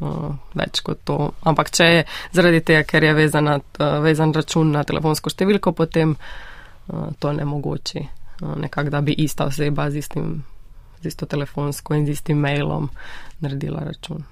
[0.00, 1.18] več kot to.
[1.48, 2.04] Ampak če je
[2.36, 7.46] zaradi tega, ker je vezana, uh, vezan račun na telefonsko številko, potem uh, to ne
[7.48, 8.04] mogoče.
[8.42, 10.32] Uh, nekako, da bi ista oseba z, istim,
[11.00, 12.90] z isto telefonsko in z istim mailom
[13.40, 14.24] naredila račun.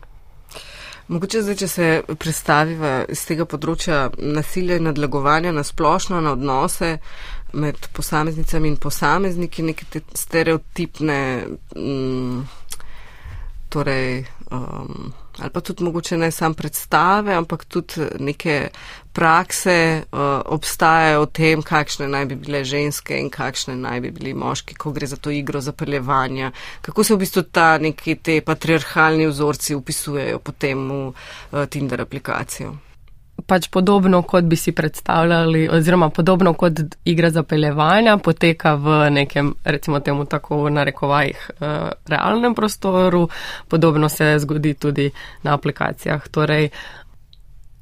[1.08, 6.94] Mogoče zdaj, če se predstaviva iz tega področja nasilja in nadlegovanja na splošno, na odnose
[7.54, 11.18] med posameznicami in posamezniki, neke te stereotipne,
[11.76, 12.40] mm,
[13.68, 18.68] torej, um, ali pa tudi mogoče ne sam predstave, ampak tudi neke
[19.12, 24.34] prakse uh, obstajajo o tem, kakšne naj bi bile ženske in kakšne naj bi bili
[24.34, 26.52] moški, ko gre za to igro zapeljevanja.
[26.82, 32.74] Kako se v bistvu ta neki te patriarhalni vzorci upisujejo potem v uh, Tinder aplikacijo?
[33.46, 40.00] Pač podobno, kot bi si predstavljali, oziroma podobno kot igra zapeljevanja, poteka v nekem, recimo
[40.00, 41.68] temu tako v narekovajih, uh,
[42.08, 43.28] realnem prostoru,
[43.68, 45.10] podobno se zgodi tudi
[45.42, 46.28] na aplikacijah.
[46.28, 46.70] Torej,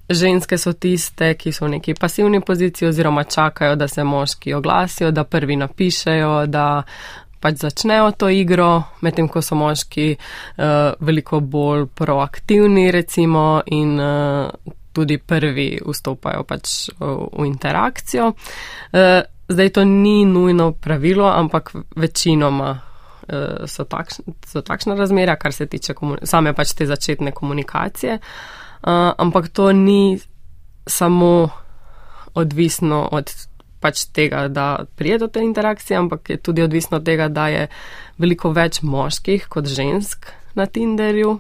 [0.09, 5.11] ženske so tiste, ki so v neki pasivni poziciji oziroma čakajo, da se moški oglasijo,
[5.11, 6.83] da prvi napišejo, da
[7.41, 14.77] pač začnejo to igro, medtem ko so moški uh, veliko bolj proaktivni, recimo, in uh,
[14.93, 18.33] tudi prvi vstopajo pač v interakcijo.
[18.93, 22.81] E, zdaj to ni nujno pravilo, ampak večinoma
[23.29, 28.19] e, so, takš, so takšna razmerja, kar se tiče same pač te začetne komunikacije.
[28.19, 28.21] E,
[29.19, 30.19] ampak to ni
[30.87, 31.49] samo
[32.35, 33.31] odvisno od
[33.83, 37.67] pač tega, da prije do te interakcije, ampak je tudi odvisno od tega, da je
[38.19, 41.35] veliko več moških kot žensk na Tinderju.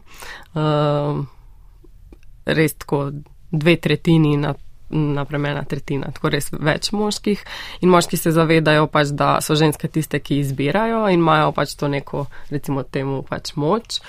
[2.47, 3.05] Res tako
[3.53, 4.55] dve tretjini na,
[4.91, 7.45] napram ena tretjina, tako res več moških.
[7.85, 11.88] In moški se zavedajo pač, da so ženske tiste, ki izbirajo in imajo pač to
[11.93, 14.01] neko, recimo temu, pač moč.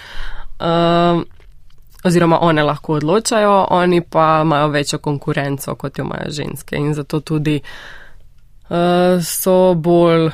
[0.59, 1.25] Um,
[2.03, 7.19] oziroma one lahko odločajo, oni pa imajo večjo konkurenco, kot jo imajo ženske in zato
[7.19, 10.31] tudi uh, so bolj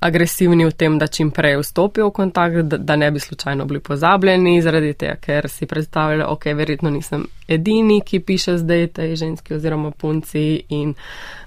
[0.00, 3.80] agresivni v tem, da čim prej vstopijo v kontakt, da, da ne bi slučajno bili
[3.80, 9.54] pozabljeni, zaradi tega, ker si predstavljajo, ok, verjetno nisem edini, ki piše zdaj tej ženski
[9.54, 10.94] oziroma punci in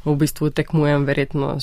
[0.06, 1.60] v bistvu tekmujem verjetno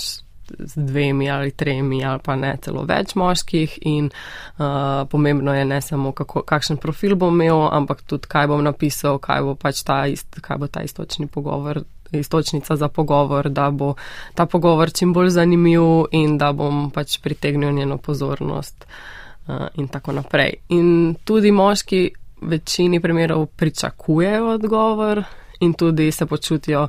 [0.58, 5.80] z dvemi ali tremi ali pa ne celo več moških in uh, pomembno je ne
[5.80, 10.04] samo, kako, kakšen profil bom imel, ampak tudi, kaj bom napisal, kaj bo pač ta,
[10.06, 11.82] ist, kaj bo ta istočni pogovor
[12.18, 13.94] istočnica za pogovor, da bo
[14.34, 20.12] ta pogovor čim bolj zanimiv in da bom pač pritegnil njeno pozornost uh, in tako
[20.12, 20.52] naprej.
[20.68, 25.24] In tudi moški v večini primerov pričakujejo odgovor
[25.60, 26.88] in tudi se počutijo,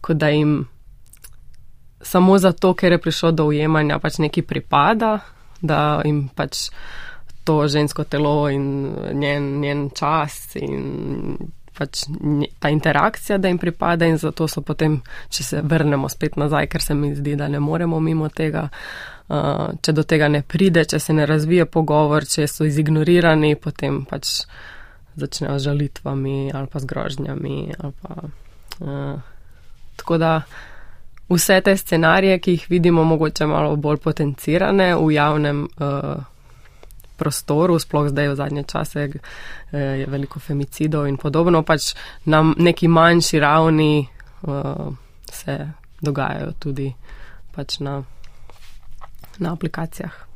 [0.00, 0.68] kot da jim
[2.00, 5.18] samo zato, ker je prišlo do ujemanja, pač nekaj pripada,
[5.60, 6.70] da jim pač
[7.44, 11.36] to žensko telo in njen, njen čas in
[11.78, 12.04] pač
[12.58, 14.98] ta interakcija, da jim pripada in zato so potem,
[15.30, 19.68] če se vrnemo spet nazaj, ker se mi zdi, da ne moremo mimo tega, uh,
[19.82, 24.40] če do tega ne pride, če se ne razvije pogovor, če so izignorirani, potem pač
[25.18, 27.58] začnejo z žalitvami ali pa z grožnjami.
[28.02, 28.16] Pa,
[28.80, 29.14] uh,
[29.98, 30.32] tako da
[31.28, 35.68] vse te scenarije, ki jih vidimo, mogoče malo bolj potencirane v javnem.
[35.78, 36.26] Uh,
[37.18, 39.18] prostoru, sploh zdaj v zadnje čase eh,
[40.02, 41.92] je veliko femicidov in podobno, pač
[42.24, 44.06] na neki manjši ravni
[44.42, 44.94] uh,
[45.32, 45.58] se
[46.00, 46.92] dogajajo tudi
[47.54, 48.02] pač na,
[49.38, 50.28] na aplikacijah.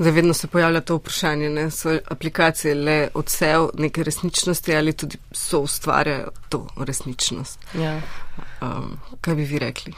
[0.00, 1.70] Zdaj vedno se pojavlja to vprašanje, ne?
[1.70, 7.58] so aplikacije le odsev neke resničnosti ali tudi so ustvarjajo to resničnost.
[7.74, 8.00] Ja.
[8.62, 9.92] Um, kaj bi vi rekli?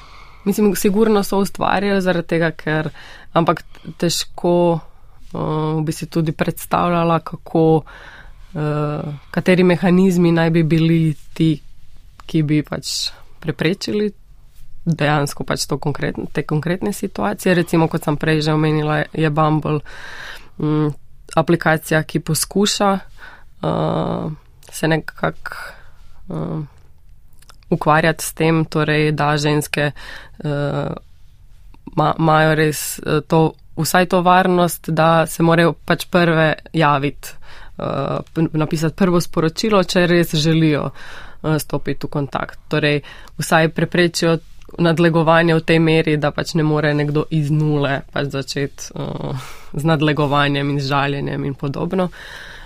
[0.44, 2.90] Mislim, sigurno so ustvarjajo zaradi tega, ker,
[3.32, 3.62] ampak
[3.98, 4.80] težko
[5.32, 7.82] uh, bi si tudi predstavljala, kako,
[8.54, 11.60] uh, kateri mehanizmi naj bi bili ti,
[12.26, 14.12] ki bi pač preprečili
[14.84, 17.54] dejansko pač konkretne, te konkretne situacije.
[17.54, 19.80] Recimo, kot sem prej že omenila, je Bumble
[20.58, 20.90] um,
[21.34, 22.92] aplikacija, ki poskuša
[23.62, 24.32] uh,
[24.70, 25.56] se nekako.
[26.28, 26.62] Uh,
[27.72, 29.92] Ukvarjati s tem, torej, da ženske
[30.44, 30.92] uh,
[31.96, 37.28] imajo ma, res uh, to vsaj to varnost, da se morajo pač prve javiti,
[37.78, 42.58] uh, napisati prvo sporočilo, če res želijo uh, stopiti v kontakt.
[42.68, 43.00] Torej,
[43.38, 44.38] vsaj preprečijo
[44.78, 49.84] nadlegovanje v tej meri, da pač ne more nekdo iz nule pač začeti uh, z
[49.84, 52.08] nadlegovanjem in žaljenjem in podobno,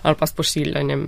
[0.03, 1.07] ali pa s pošiljanjem.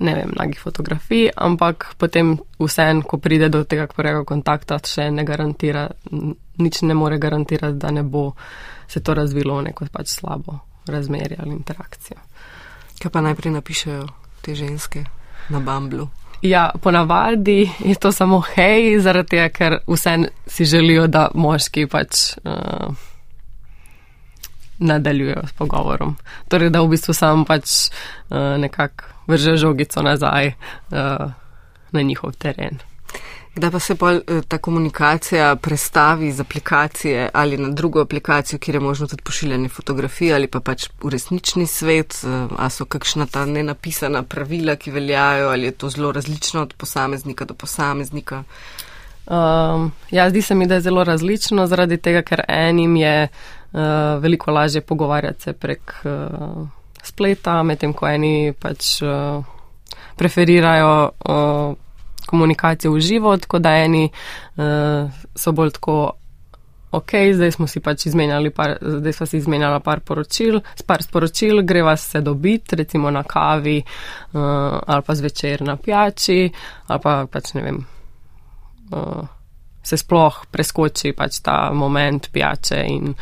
[0.00, 5.24] Ne vem, nagih fotografij, ampak potem vsem, ko pride do tega prvega kontakta, še ne
[5.28, 5.90] garantira,
[6.56, 8.30] nič ne more garantirati, da ne bo
[8.88, 10.58] se to razvilo v neko pač slabo
[10.88, 12.16] razmerje ali interakcijo.
[13.00, 14.08] Kaj pa najprej napišejo
[14.40, 15.04] te ženske
[15.48, 16.08] na Bamblu?
[16.42, 22.32] Ja, ponavadi je to samo hej, zaradi tega, ker vse si želijo, da moški pač
[22.44, 22.96] uh,
[24.78, 26.16] nadaljujejo s pogovorom.
[26.48, 31.32] Torej, da v bistvu sam pač uh, nekako vrže žogico nazaj uh,
[31.92, 32.78] na njihov teren.
[33.54, 38.74] Kdaj pa se pa eh, ta komunikacija prestavi iz aplikacije ali na drugo aplikacijo, kjer
[38.74, 43.26] je možno tudi pošiljanje fotografij ali pa pač v resnični svet, eh, a so kakšna
[43.26, 48.44] ta nenapisana pravila, ki veljajo ali je to zelo različno od posameznika do posameznika?
[49.26, 53.80] Um, ja, zdi se mi, da je zelo različno zaradi tega, ker enim je uh,
[54.20, 55.94] veliko lažje pogovarjati se prek.
[56.04, 56.68] Uh,
[57.04, 59.42] spleta, medtem ko eni pač uh,
[60.16, 61.76] preferirajo uh,
[62.26, 66.00] komunikacijo v živo, tako da eni uh, so bolj tako.
[66.90, 71.62] Ok, zdaj smo si pač izmenjali par, zdaj smo si izmenjala par poročil, par sporočil,
[71.62, 74.40] greva se dobiti, recimo na kavi uh,
[74.86, 76.50] ali pa zvečer na pijači
[76.86, 77.78] ali pa pač ne vem,
[78.90, 79.22] uh,
[79.82, 83.14] se sploh preskoči pač ta moment pijače in,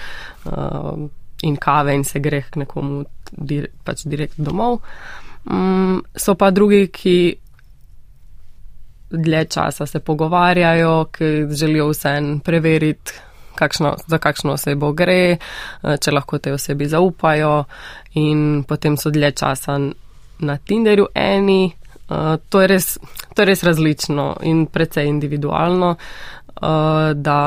[0.49, 1.05] uh,
[1.43, 4.81] in kave in se gre k nekomu dir, pač direkt domov.
[5.49, 7.19] Um, so pa drugi, ki
[9.11, 13.13] dlje časa se pogovarjajo, ki želijo vsem preveriti,
[13.59, 17.65] kakšno, za kakšno osebo gre, eh, če lahko te osebi zaupajo
[18.15, 19.79] in potem so dlje časa
[20.39, 21.75] na Tinderju eni.
[22.09, 22.87] Uh, to, je res,
[23.37, 27.41] to je res različno in precej individualno, uh, da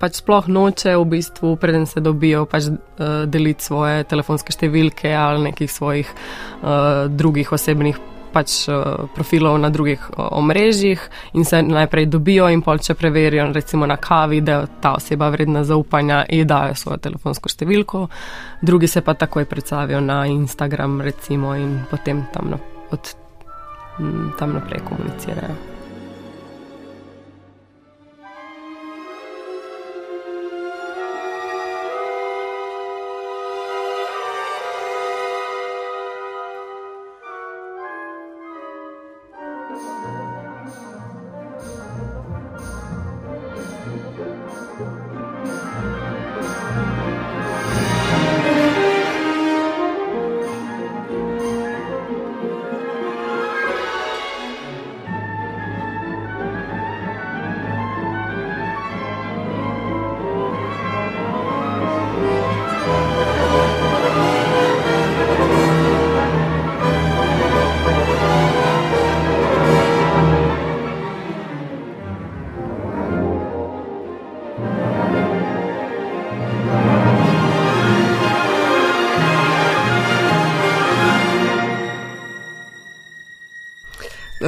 [0.00, 5.50] pač sploh noče v bistvu, preden se dobijo, pač uh, deliti svoje telefonske številke ali
[5.50, 11.02] nekih svojih uh, drugih osebnih pač uh, profilov na drugih omrežjih
[11.34, 15.30] in se najprej dobijo in pol če preverijo, recimo na kavi, da je ta oseba
[15.34, 18.06] vredna zaupanja in dajo svojo telefonsko številko,
[18.62, 22.62] drugi se pa takoj predstavijo na Instagram recimo in potem tam, na,
[22.94, 23.12] od,
[23.98, 25.79] m, tam naprej komunicirajo.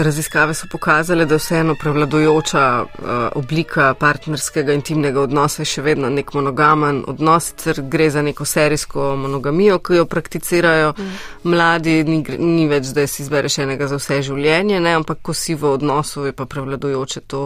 [0.03, 6.34] Raziskave so pokazale, da vseeno prevladojoča uh, oblika partnerskega intimnega odnosa je še vedno nek
[6.34, 11.16] monogamen odnos, ker gre za neko serijsko monogamijo, ki jo prakticirajo mm.
[11.44, 14.94] mladi, ni, ni več, da si izbereš enega za vse življenje, ne?
[15.00, 17.42] ampak ko si v odnosu, je pa prevladojoče to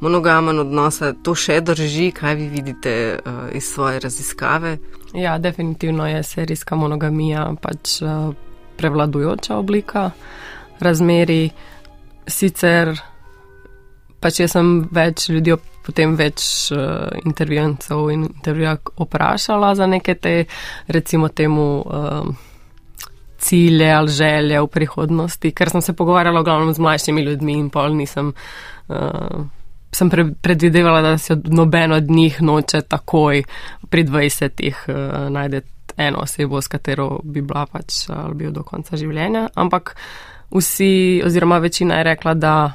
[0.00, 1.02] monogamen odnos.
[1.24, 4.78] To še drži, kaj vi vidite uh, iz svoje raziskave?
[5.14, 8.34] Ja, definitivno je serijska monogamija pač uh,
[8.76, 10.10] prevladujoča oblika
[10.80, 11.50] razmeri.
[12.26, 12.94] Sicer
[14.24, 20.34] pač jaz sem več ljudi, potem več uh, intervjujencov in intervjuja oprašala za neke te,
[20.88, 22.30] recimo temu, uh,
[23.44, 27.92] cilje ali želje v prihodnosti, ker sem se pogovarjala glavno z mlajšimi ljudmi in pol
[27.98, 28.32] nisem.
[28.88, 29.44] Uh,
[29.94, 33.44] Sem pre, predvidevala, da se noben od njih noče takoj
[33.92, 34.96] pri 20-ih uh,
[35.30, 35.60] najti
[36.02, 39.44] eno osebo, s katero bi bila pač ali bil do konca življenja.
[39.54, 42.72] Ampak uh, vsi, oziroma večina je rekla, da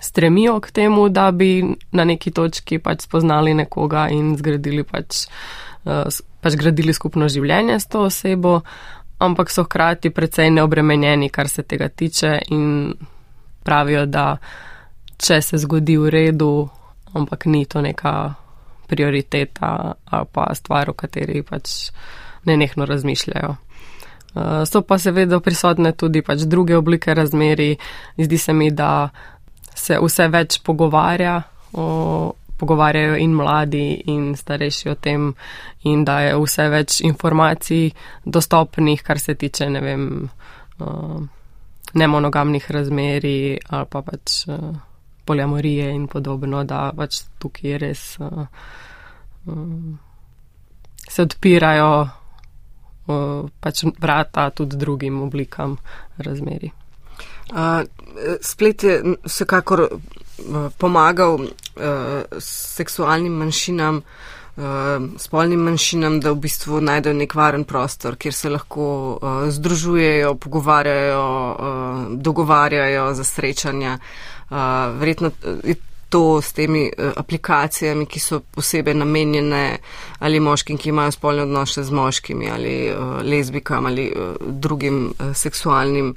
[0.00, 5.26] stremijo k temu, da bi na neki točki pač spoznali nekoga in zgradili pač,
[5.84, 6.06] uh,
[6.40, 8.60] pač gradili skupno življenje s to osebo,
[9.18, 12.94] ampak so hkrati precej neobremenjeni, kar se tega tiče in
[13.66, 14.36] pravijo, da
[15.18, 16.52] če se zgodi v redu,
[17.18, 18.34] ampak ni to neka
[18.88, 21.90] prioriteta ali pa stvar, o kateri pač
[22.46, 23.56] nenehno razmišljajo.
[24.34, 27.76] Eh, so pa seveda prisotne tudi pač druge oblike razmeri.
[28.18, 29.08] Zdi se mi, da
[29.74, 31.38] se vse več pogovarja,
[31.72, 31.86] o,
[32.58, 35.30] pogovarjajo in mladi in starejši o tem
[35.86, 37.90] in da je vse več informacij
[38.24, 40.04] dostopnih, kar se tiče, ne vem,
[40.82, 41.20] uh,
[41.94, 44.74] nemonogamnih razmeri ali pa pač uh,
[45.24, 48.02] poliamorije in podobno, da pač tukaj res
[51.08, 52.08] se odpirajo
[53.60, 55.76] pač vrata tudi drugim oblikam
[56.18, 56.70] razmeri.
[57.48, 57.82] Uh,
[58.40, 59.90] splet je vsekakor uh,
[60.78, 68.34] pomagal uh, seksualnim manjšinam, uh, spolnim manjšinam, da v bistvu najdejo nek varen prostor, kjer
[68.34, 73.98] se lahko uh, združujejo, pogovarjajo, uh, dogovarjajo za srečanja.
[74.50, 74.58] Uh,
[75.00, 75.30] verjetno
[75.64, 75.74] je
[76.08, 79.78] to s temi uh, aplikacijami, ki so posebej namenjene
[80.18, 85.34] ali moškim, ki imajo spolne odnose z moškimi ali uh, lezbikam ali uh, drugim uh,
[85.36, 86.14] seksualnim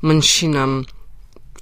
[0.00, 0.80] manjšinam,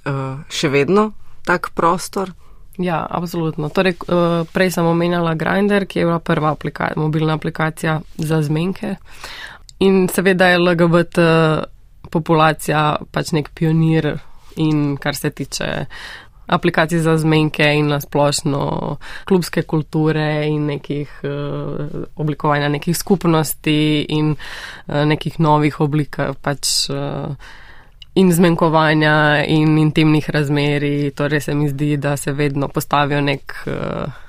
[0.05, 1.11] uh, še vedno
[1.43, 2.31] tak prostor.
[2.77, 3.69] Ja, absolutno.
[3.69, 8.95] Torej, uh, prej sem omenjala Grindr, ki je bila prva aplika mobilna aplikacija za zmenke.
[9.79, 11.19] In seveda je LGBT
[12.09, 14.13] populacija pač nek pionir
[14.55, 15.85] in kar se tiče
[16.53, 24.35] aplikacij za zmenke in na splošno klubske kulture in nekih uh, oblikovanja nekih skupnosti in
[24.35, 27.35] uh, nekih novih oblik pač uh,
[28.15, 31.11] in zmenkovanja in intimnih razmeri.
[31.11, 33.55] Torej se mi zdi, da se vedno postavijo nek.
[33.67, 34.21] Uh,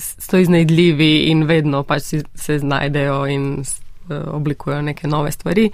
[0.00, 3.64] So iznajdljivi in vedno pač se znajdejo in
[4.10, 5.70] oblikujejo neke nove stvari.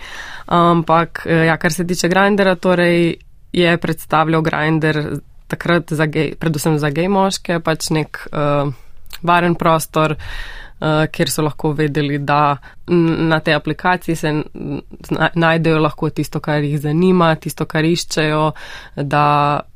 [0.47, 3.15] Ampak, ja, kar se tiče Grindera, torej
[3.57, 5.01] je predstavljal Grindr
[5.47, 8.69] takrat za gej, predvsem za gej moške, pač nek uh,
[9.23, 14.33] varen prostor, uh, kjer so lahko vedeli, da na tej aplikaciji se
[15.35, 18.51] najdejo lahko tisto, kar jih zanima, tisto, kar iščejo,
[18.97, 19.27] da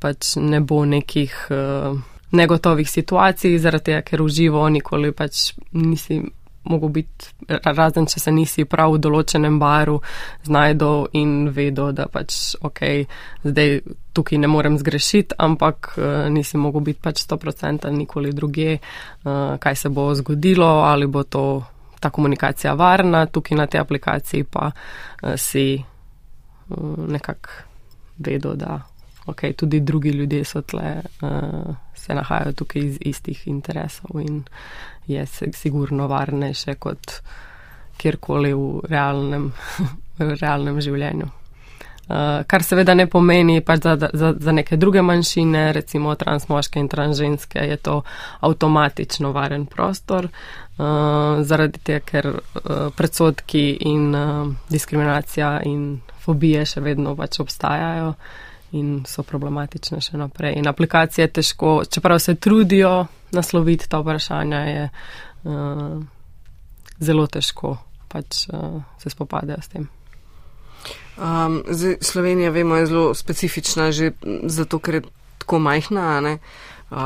[0.00, 1.42] pač ne bo nekih.
[1.50, 6.20] Uh, Negotovih situacij, zaradi tega, ker uživo nikoli pač nisi
[6.64, 9.96] mogo biti, razen če se nisi prav v določenem baru
[10.44, 12.82] znajdel in vedel, da pač ok,
[13.46, 13.80] zdaj
[14.16, 19.76] tukaj ne morem zgrešiti, ampak uh, nisi mogo biti pač 100% nikoli druge, uh, kaj
[19.76, 21.62] se bo zgodilo, ali bo to
[22.00, 25.80] ta komunikacija varna, tukaj na tej aplikaciji pa uh, si
[27.10, 27.50] nekako
[28.20, 28.82] vedel, da
[29.26, 34.44] ok, tudi drugi ljudje so tle, uh, se nahajajo tukaj iz istih interesov in
[35.10, 37.20] je sigurno varnejše kot
[38.00, 39.50] kjerkoli v realnem,
[40.18, 41.28] v realnem življenju.
[42.10, 46.88] Uh, kar seveda ne pomeni pač za, za, za neke druge manjšine, recimo transmoške in
[46.90, 48.00] transženske, je to
[48.48, 56.82] avtomatično varen prostor, uh, zaradi tega, ker uh, predsodki in uh, diskriminacija in fobije še
[56.82, 58.16] vedno pač obstajajo
[58.72, 60.56] in so problematične še naprej.
[60.58, 66.02] In aplikacije težko, čeprav se trudijo nasloviti ta vprašanja, je uh,
[67.00, 67.78] zelo težko
[68.10, 69.86] pač uh, se spopadajo s tem.
[71.20, 74.12] Um, zdaj, Slovenija, vemo, je zelo specifična že
[74.44, 75.02] zato, ker je
[75.38, 76.38] tako majhna.
[76.90, 76.96] Uh,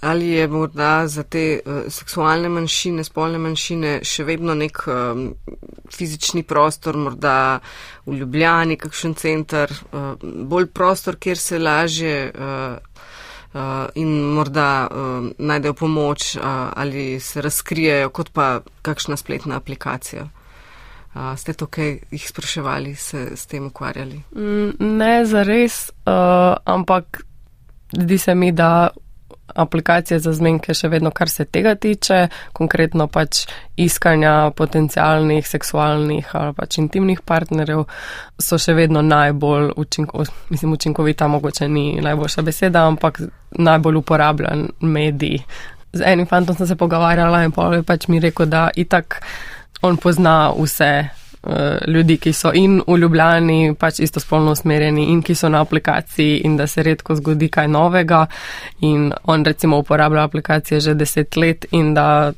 [0.00, 5.26] ali je morda za te uh, seksualne manjšine, spolne manjšine še vedno nek um,
[5.92, 7.58] fizični prostor, morda
[8.06, 12.80] v Ljubljani, kakšen center, uh, bolj prostor, kjer se lažje uh,
[13.52, 13.60] uh,
[13.94, 20.30] in morda uh, najdejo pomoč uh, ali se razkrijejo, kot pa kakšna spletna aplikacija?
[21.12, 24.22] Uh, ste to kaj jih spraševali, se s tem ukvarjali?
[24.32, 27.26] Mm, ne, zares, uh, ampak
[27.92, 28.88] zdi se mi, da
[29.56, 32.26] aplikacije za zmenke še vedno, kar se tega tiče,
[32.56, 33.44] konkretno pač
[33.76, 37.84] iskanja potencijalnih seksualnih ali pač intimnih partnerjev,
[38.38, 45.42] so še vedno najbolj učinko, mislim, učinkovita, mogoče ni najboljša beseda, ampak najbolj uporabljan medij.
[45.96, 49.22] Z enim fantom sem se pogovarjala in pa je pač mi rekel, da itak
[49.82, 51.08] on pozna vse
[51.86, 56.56] ljudi, ki so in v Ljubljani pač istospolno usmerjeni in ki so na aplikaciji in
[56.56, 58.26] da se redko zgodi kaj novega
[58.80, 62.32] in on recimo uporablja aplikacije že deset let in da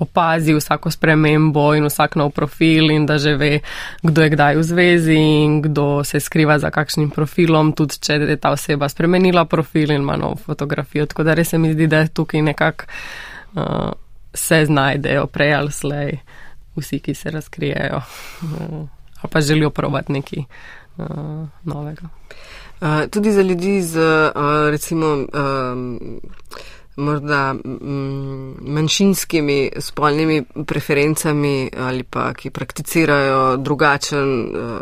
[0.00, 3.60] opazi vsako spremembo in vsak nov profil in da že ve,
[4.02, 8.36] kdo je kdaj v zvezi in kdo se skriva za kakšnim profilom, tudi če je
[8.36, 11.06] ta oseba spremenila profil in ima nov fotografijo.
[11.06, 12.84] Tako da res se mi zdi, da tukaj nekako
[13.54, 13.92] uh,
[14.34, 16.12] se znajdejo prej ali slej.
[16.12, 16.39] Uh,
[16.76, 18.88] vsi, ki se razkrijejo uh,
[19.20, 21.06] ali pa želijo probati nekaj uh,
[21.64, 22.08] novega.
[22.80, 26.00] Uh, tudi za ljudi z uh, recimo um,
[26.96, 27.54] morda
[28.60, 34.80] manjšinskimi spolnimi preferencami ali pa ki prakticirajo drugačen uh,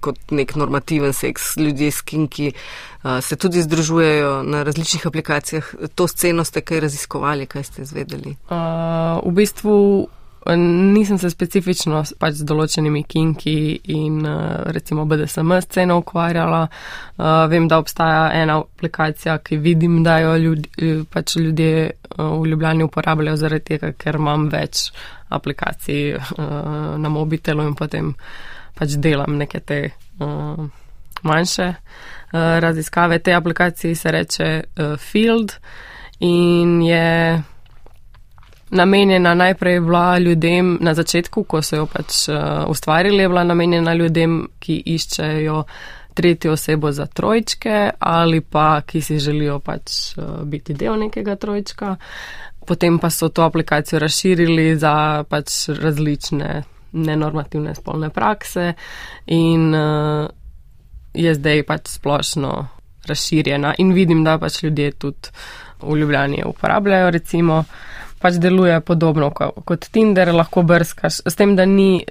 [0.00, 5.74] kot nek normativen seks, ljudje s kinki uh, se tudi združujejo na različnih aplikacijah.
[5.94, 8.36] To sceno ste kaj raziskovali, kaj ste izvedeli?
[8.48, 8.56] Uh,
[9.26, 10.08] v bistvu
[10.46, 13.54] Nisem se specifično pač z določenimi kinki
[13.94, 16.62] in eh, recimo BDSM sceno ukvarjala.
[17.12, 22.48] Uh, vem, da obstaja ena aplikacija, ki vidim, da jo ljudje, pač ljudje uh, v
[22.50, 24.88] Ljubljani uporabljajo zaradi tega, ker imam več
[25.32, 26.18] aplikacij
[27.00, 28.10] na mobitelu in potem
[28.76, 29.78] pač delam neke te
[31.24, 31.68] manjše
[32.32, 33.22] raziskave.
[33.24, 34.50] Te aplikacije se reče
[35.00, 35.54] Field
[36.20, 37.40] in je
[38.72, 43.94] namenjena najprej bila ljudem na začetku, ko so jo pač uh, ustvarili, je bila namenjena
[43.94, 45.64] ljudem, ki iščejo
[46.14, 51.96] tretjo osebo za trojčke ali pa ki si želijo pač uh, biti del nekega trojčka.
[52.66, 56.62] Potem pa so to aplikacijo razširili za pač različne
[56.92, 58.72] nenormativne spolne prakse
[59.26, 60.28] in uh,
[61.14, 62.68] je zdaj pač splošno
[63.08, 65.28] razširjena in vidim, da pač ljudje tudi
[65.82, 67.66] v Ljubljani uporabljajo recimo uh,
[68.22, 72.04] pač deluje podobno kot Tinder, lahko brskaš, s tem, da ni,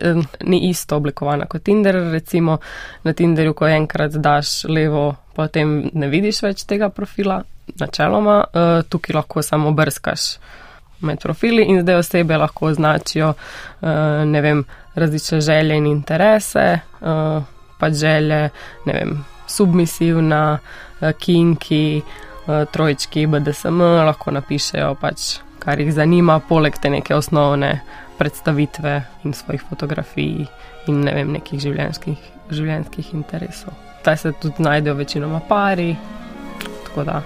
[0.43, 1.95] ni isto oblikovana kot Tinder.
[2.11, 2.57] Recimo
[3.03, 7.41] na Tinderju, ko enkrat daš levo, potem ne vidiš več tega profila,
[7.79, 10.37] načeloma, eh, tukaj lahko samo brskaš
[11.01, 14.63] med profili in zdaj osebe lahko označijo, eh, ne vem,
[14.95, 17.41] različne želje in interese, eh,
[17.79, 18.49] pač želje,
[18.85, 20.59] ne vem, submisivna,
[21.19, 22.01] kinki,
[22.71, 27.79] trojčki, BDSM, lahko napišejo pač kar jih zanima, poleg te neke osnovne
[28.17, 30.45] predstavitve in svojih fotografij
[30.89, 32.17] in ne vem, nekih življenjskih,
[32.49, 33.77] življenjskih interesov.
[34.05, 35.93] Taj se tudi najdejo večinoma pari,
[36.87, 37.21] tako da.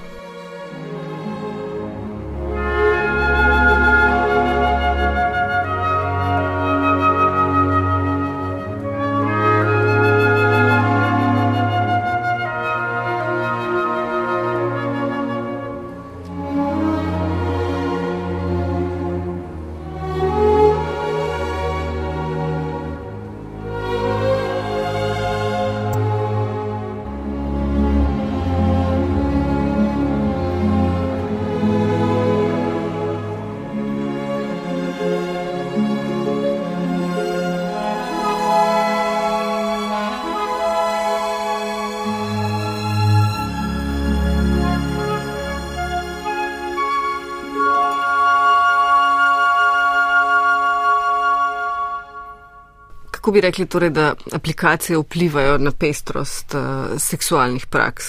[53.35, 58.05] Bi rekli torej, da aplikacije vplivajo na pestrost uh, seksualnih praks?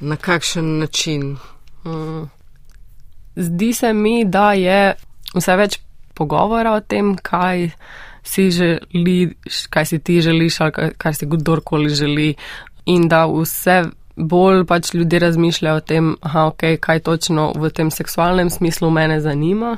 [0.00, 1.36] Na kakšen način?
[1.84, 2.26] Mm.
[3.36, 4.94] Zdi se mi, da je
[5.34, 5.78] vse več
[6.14, 7.70] pogovora o tem, kaj
[8.22, 12.34] si želiš, kaj si ti želiš ali kar si kdorkoli želi
[12.86, 13.82] in da vse
[14.16, 19.20] bolj pač ljudje razmišljajo o tem, aha, okay, kaj točno v tem seksualnem smislu mene
[19.20, 19.76] zanima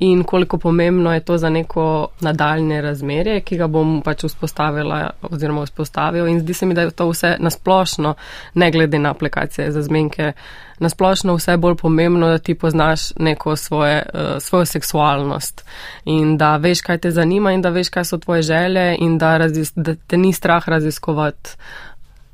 [0.00, 5.66] in koliko pomembno je to za neko nadaljne razmerje, ki ga bom pač vzpostavila oziroma
[5.68, 6.26] vzpostavil.
[6.26, 8.14] In zdi se mi, da je to vse nasplošno,
[8.54, 10.32] ne glede na aplikacije za zmenke,
[10.78, 15.64] nasplošno vse bolj pomembno, da ti poznaš neko svoje, uh, svojo seksualnost
[16.04, 19.38] in da veš, kaj te zanima in da veš, kaj so tvoje želje in da,
[19.76, 21.50] da te ni strah raziskovati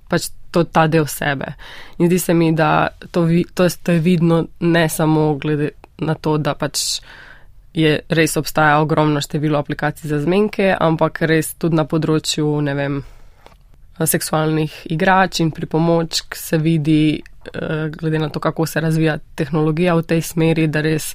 [0.09, 1.55] pač to, ta del sebe.
[1.99, 6.37] In zdi se mi, da to, to, to je vidno ne samo glede na to,
[6.39, 7.01] da pač
[7.77, 13.03] je res obstaja ogromno število aplikacij za zmenke, ampak res tudi na področju, ne vem,
[14.05, 20.03] seksualnih igrač in pripomočk se vidi, eh, glede na to, kako se razvija tehnologija v
[20.03, 21.15] tej smeri, da res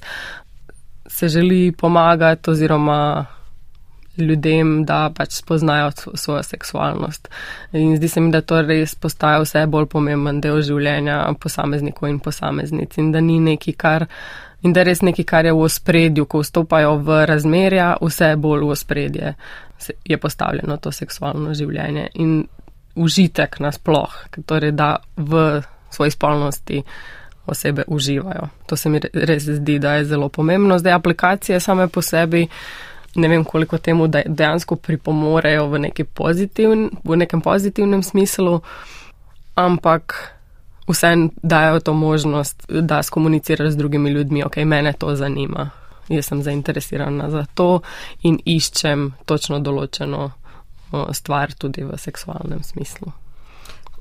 [1.06, 3.26] se želi pomagati oziroma
[4.16, 7.28] ljudem, da pač spoznajo svojo seksualnost.
[7.72, 12.20] In zdi se mi, da to res postaja vse bolj pomemben del življenja posameznikov in
[12.20, 14.06] posameznic in da ni neki, kar.
[14.62, 18.66] In da je res nekaj, kar je v ospredju, ko vstopajo v razmerja, vse bolj
[18.68, 19.34] v ospredje
[20.06, 22.44] je postavljeno to seksualno življenje in
[22.94, 24.12] užitek nasploh,
[24.46, 26.82] torej da v svoji spolnosti
[27.46, 28.48] osebe uživajo.
[28.66, 30.78] To se mi res zdi, da je zelo pomembno.
[30.78, 32.46] Zdaj aplikacije same po sebi
[33.14, 38.60] ne vem, koliko temu dejansko pripomorejo v, pozitivn, v nekem pozitivnem smislu,
[39.54, 40.32] ampak
[40.88, 45.70] vseeno dajo to možnost, da skomuniciraš z drugimi ljudmi, ok, mene to zanima.
[46.08, 47.80] Jaz sem zainteresirana za to
[48.22, 50.30] in iščem točno določeno
[51.12, 53.12] stvar tudi v seksualnem smislu.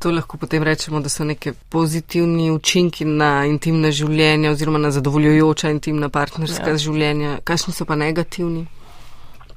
[0.02, 5.70] To lahko potem rečemo, da so neke pozitivni učinki na intimne življenje oziroma na zadovoljujoča
[5.70, 6.78] intimna partnerska ja.
[6.78, 7.38] življenja.
[7.46, 8.66] Kakšni so pa negativni?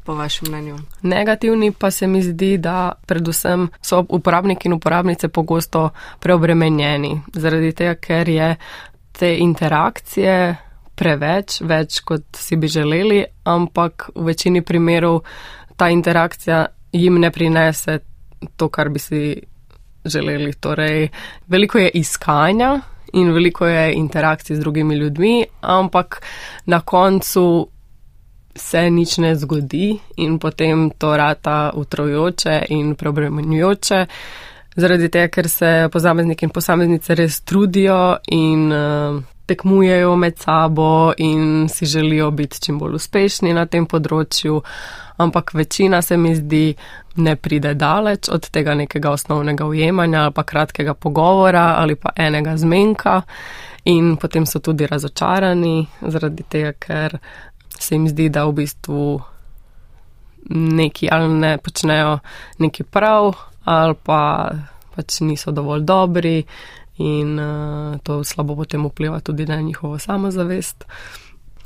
[0.05, 0.79] Po vašem mnenju?
[1.03, 5.91] Negativni pa se mi zdi, da predvsem so uporabniki in uporabnice pogosto
[6.21, 8.55] preobremenjeni, zaradi tega, ker je
[9.13, 10.57] te interakcije
[10.95, 15.23] preveč, več kot si bi želeli, ampak v večini primerov
[15.77, 17.99] ta interakcija jim ne prinese
[18.57, 19.23] to, kar bi si
[20.05, 20.53] želeli.
[20.53, 21.09] Torej,
[21.49, 22.81] veliko je iskanja.
[23.15, 26.23] In veliko je interakcij z drugimi ljudmi, ampak
[26.67, 27.69] na koncu
[28.57, 34.07] se nič ne zgodi in potem to rata utrojoče in preobremenjujoče,
[34.77, 41.69] zaradi tega, ker se posamezniki in posameznice res trudijo in uh, tekmujejo med sabo in
[41.69, 44.63] si želijo biti čim bolj uspešni na tem področju,
[45.21, 46.75] ampak večina se mi zdi
[47.17, 52.57] ne pride daleč od tega nekega osnovnega ujemanja ali pa kratkega pogovora ali pa enega
[52.57, 53.23] zmenka.
[53.85, 57.19] In potem so tudi razočarani, zaradi tega, ker
[57.79, 59.21] se jim zdi, da v bistvu
[60.51, 62.19] neki ali ne počnejo
[62.59, 63.33] neki prav,
[63.65, 64.51] ali pa
[64.95, 66.45] pač niso dovolj dobri
[66.99, 70.85] in uh, to slabo potem vpliva tudi na njihovo samozavest.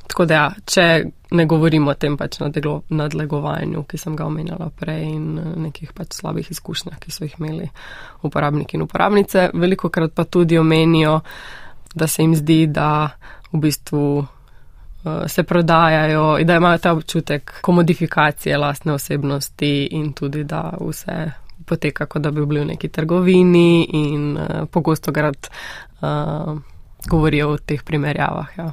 [0.09, 1.05] Tako da, ja, če
[1.37, 2.39] ne govorimo o tem pač
[2.89, 7.37] nadlegovanju, ki sem ga omenjala prej in uh, nekih pač slabih izkušnjah, ki so jih
[7.41, 7.69] imeli
[8.23, 11.21] uporabniki in uporabnice, veliko krat pa tudi omenijo,
[11.95, 13.11] da se jim zdi, da
[13.53, 14.38] v bistvu Eh,
[15.27, 21.31] se prodajajo in da imajo ta občutek komodifikacije lastne osebnosti in tudi, da vse
[21.67, 25.49] poteka, kot da bi bili v neki trgovini in uh, pogosto grad
[26.01, 26.59] uh,
[27.09, 28.49] govorijo o teh primerjavah.
[28.59, 28.73] Ja.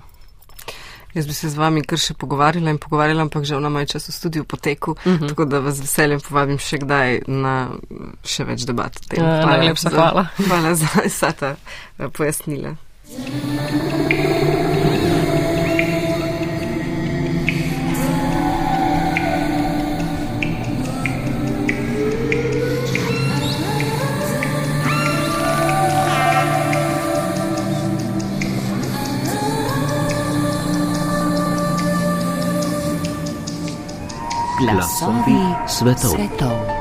[1.13, 4.09] Jaz bi se z vami kar še pogovarjala in pogovarjala, ampak žal nam je čas
[4.09, 5.23] v studiu poteku, uh mhm.
[5.23, 5.29] -huh.
[5.29, 7.69] tako da vas veseljem povabim še kdaj na
[8.23, 8.99] še več debat.
[9.15, 10.27] Hvala, uh, najlepša hvala.
[10.47, 11.55] Hvala za vsa ta
[12.13, 12.75] pojasnila.
[13.05, 14.54] glasovi
[35.93, 36.11] svetov.
[36.11, 36.75] svetov.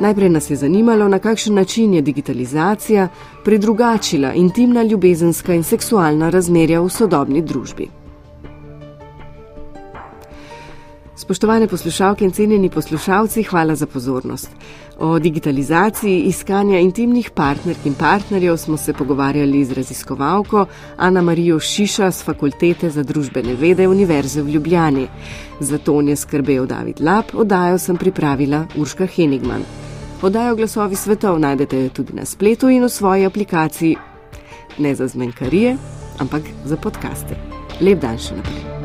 [0.00, 3.08] Najprej nas je zanimalo, na kakšen način je digitalizacija
[3.44, 7.95] predrugačila intimna ljubezenska in seksualna razmerja v sodobni družbi.
[11.26, 14.50] Spoštovane poslušalke in cenjeni poslušalci, hvala za pozornost.
[14.98, 20.66] O digitalizaciji iskanja intimnih partnerk in partnerjev smo se pogovarjali z raziskovalko
[20.96, 25.08] Ana Marijo Šiša z Fakultete za družbene vede Univerze v Ljubljani.
[25.60, 29.62] Za to je skrbel David Lab, oddajo sem pripravila Urška Henigman.
[30.22, 33.96] Oddajo glasovi svetov najdete tudi na spletu in v svoji aplikaciji.
[34.78, 35.76] Ne za zmenkarije,
[36.18, 37.34] ampak za podkaste.
[37.80, 38.75] Lep dan še naprej.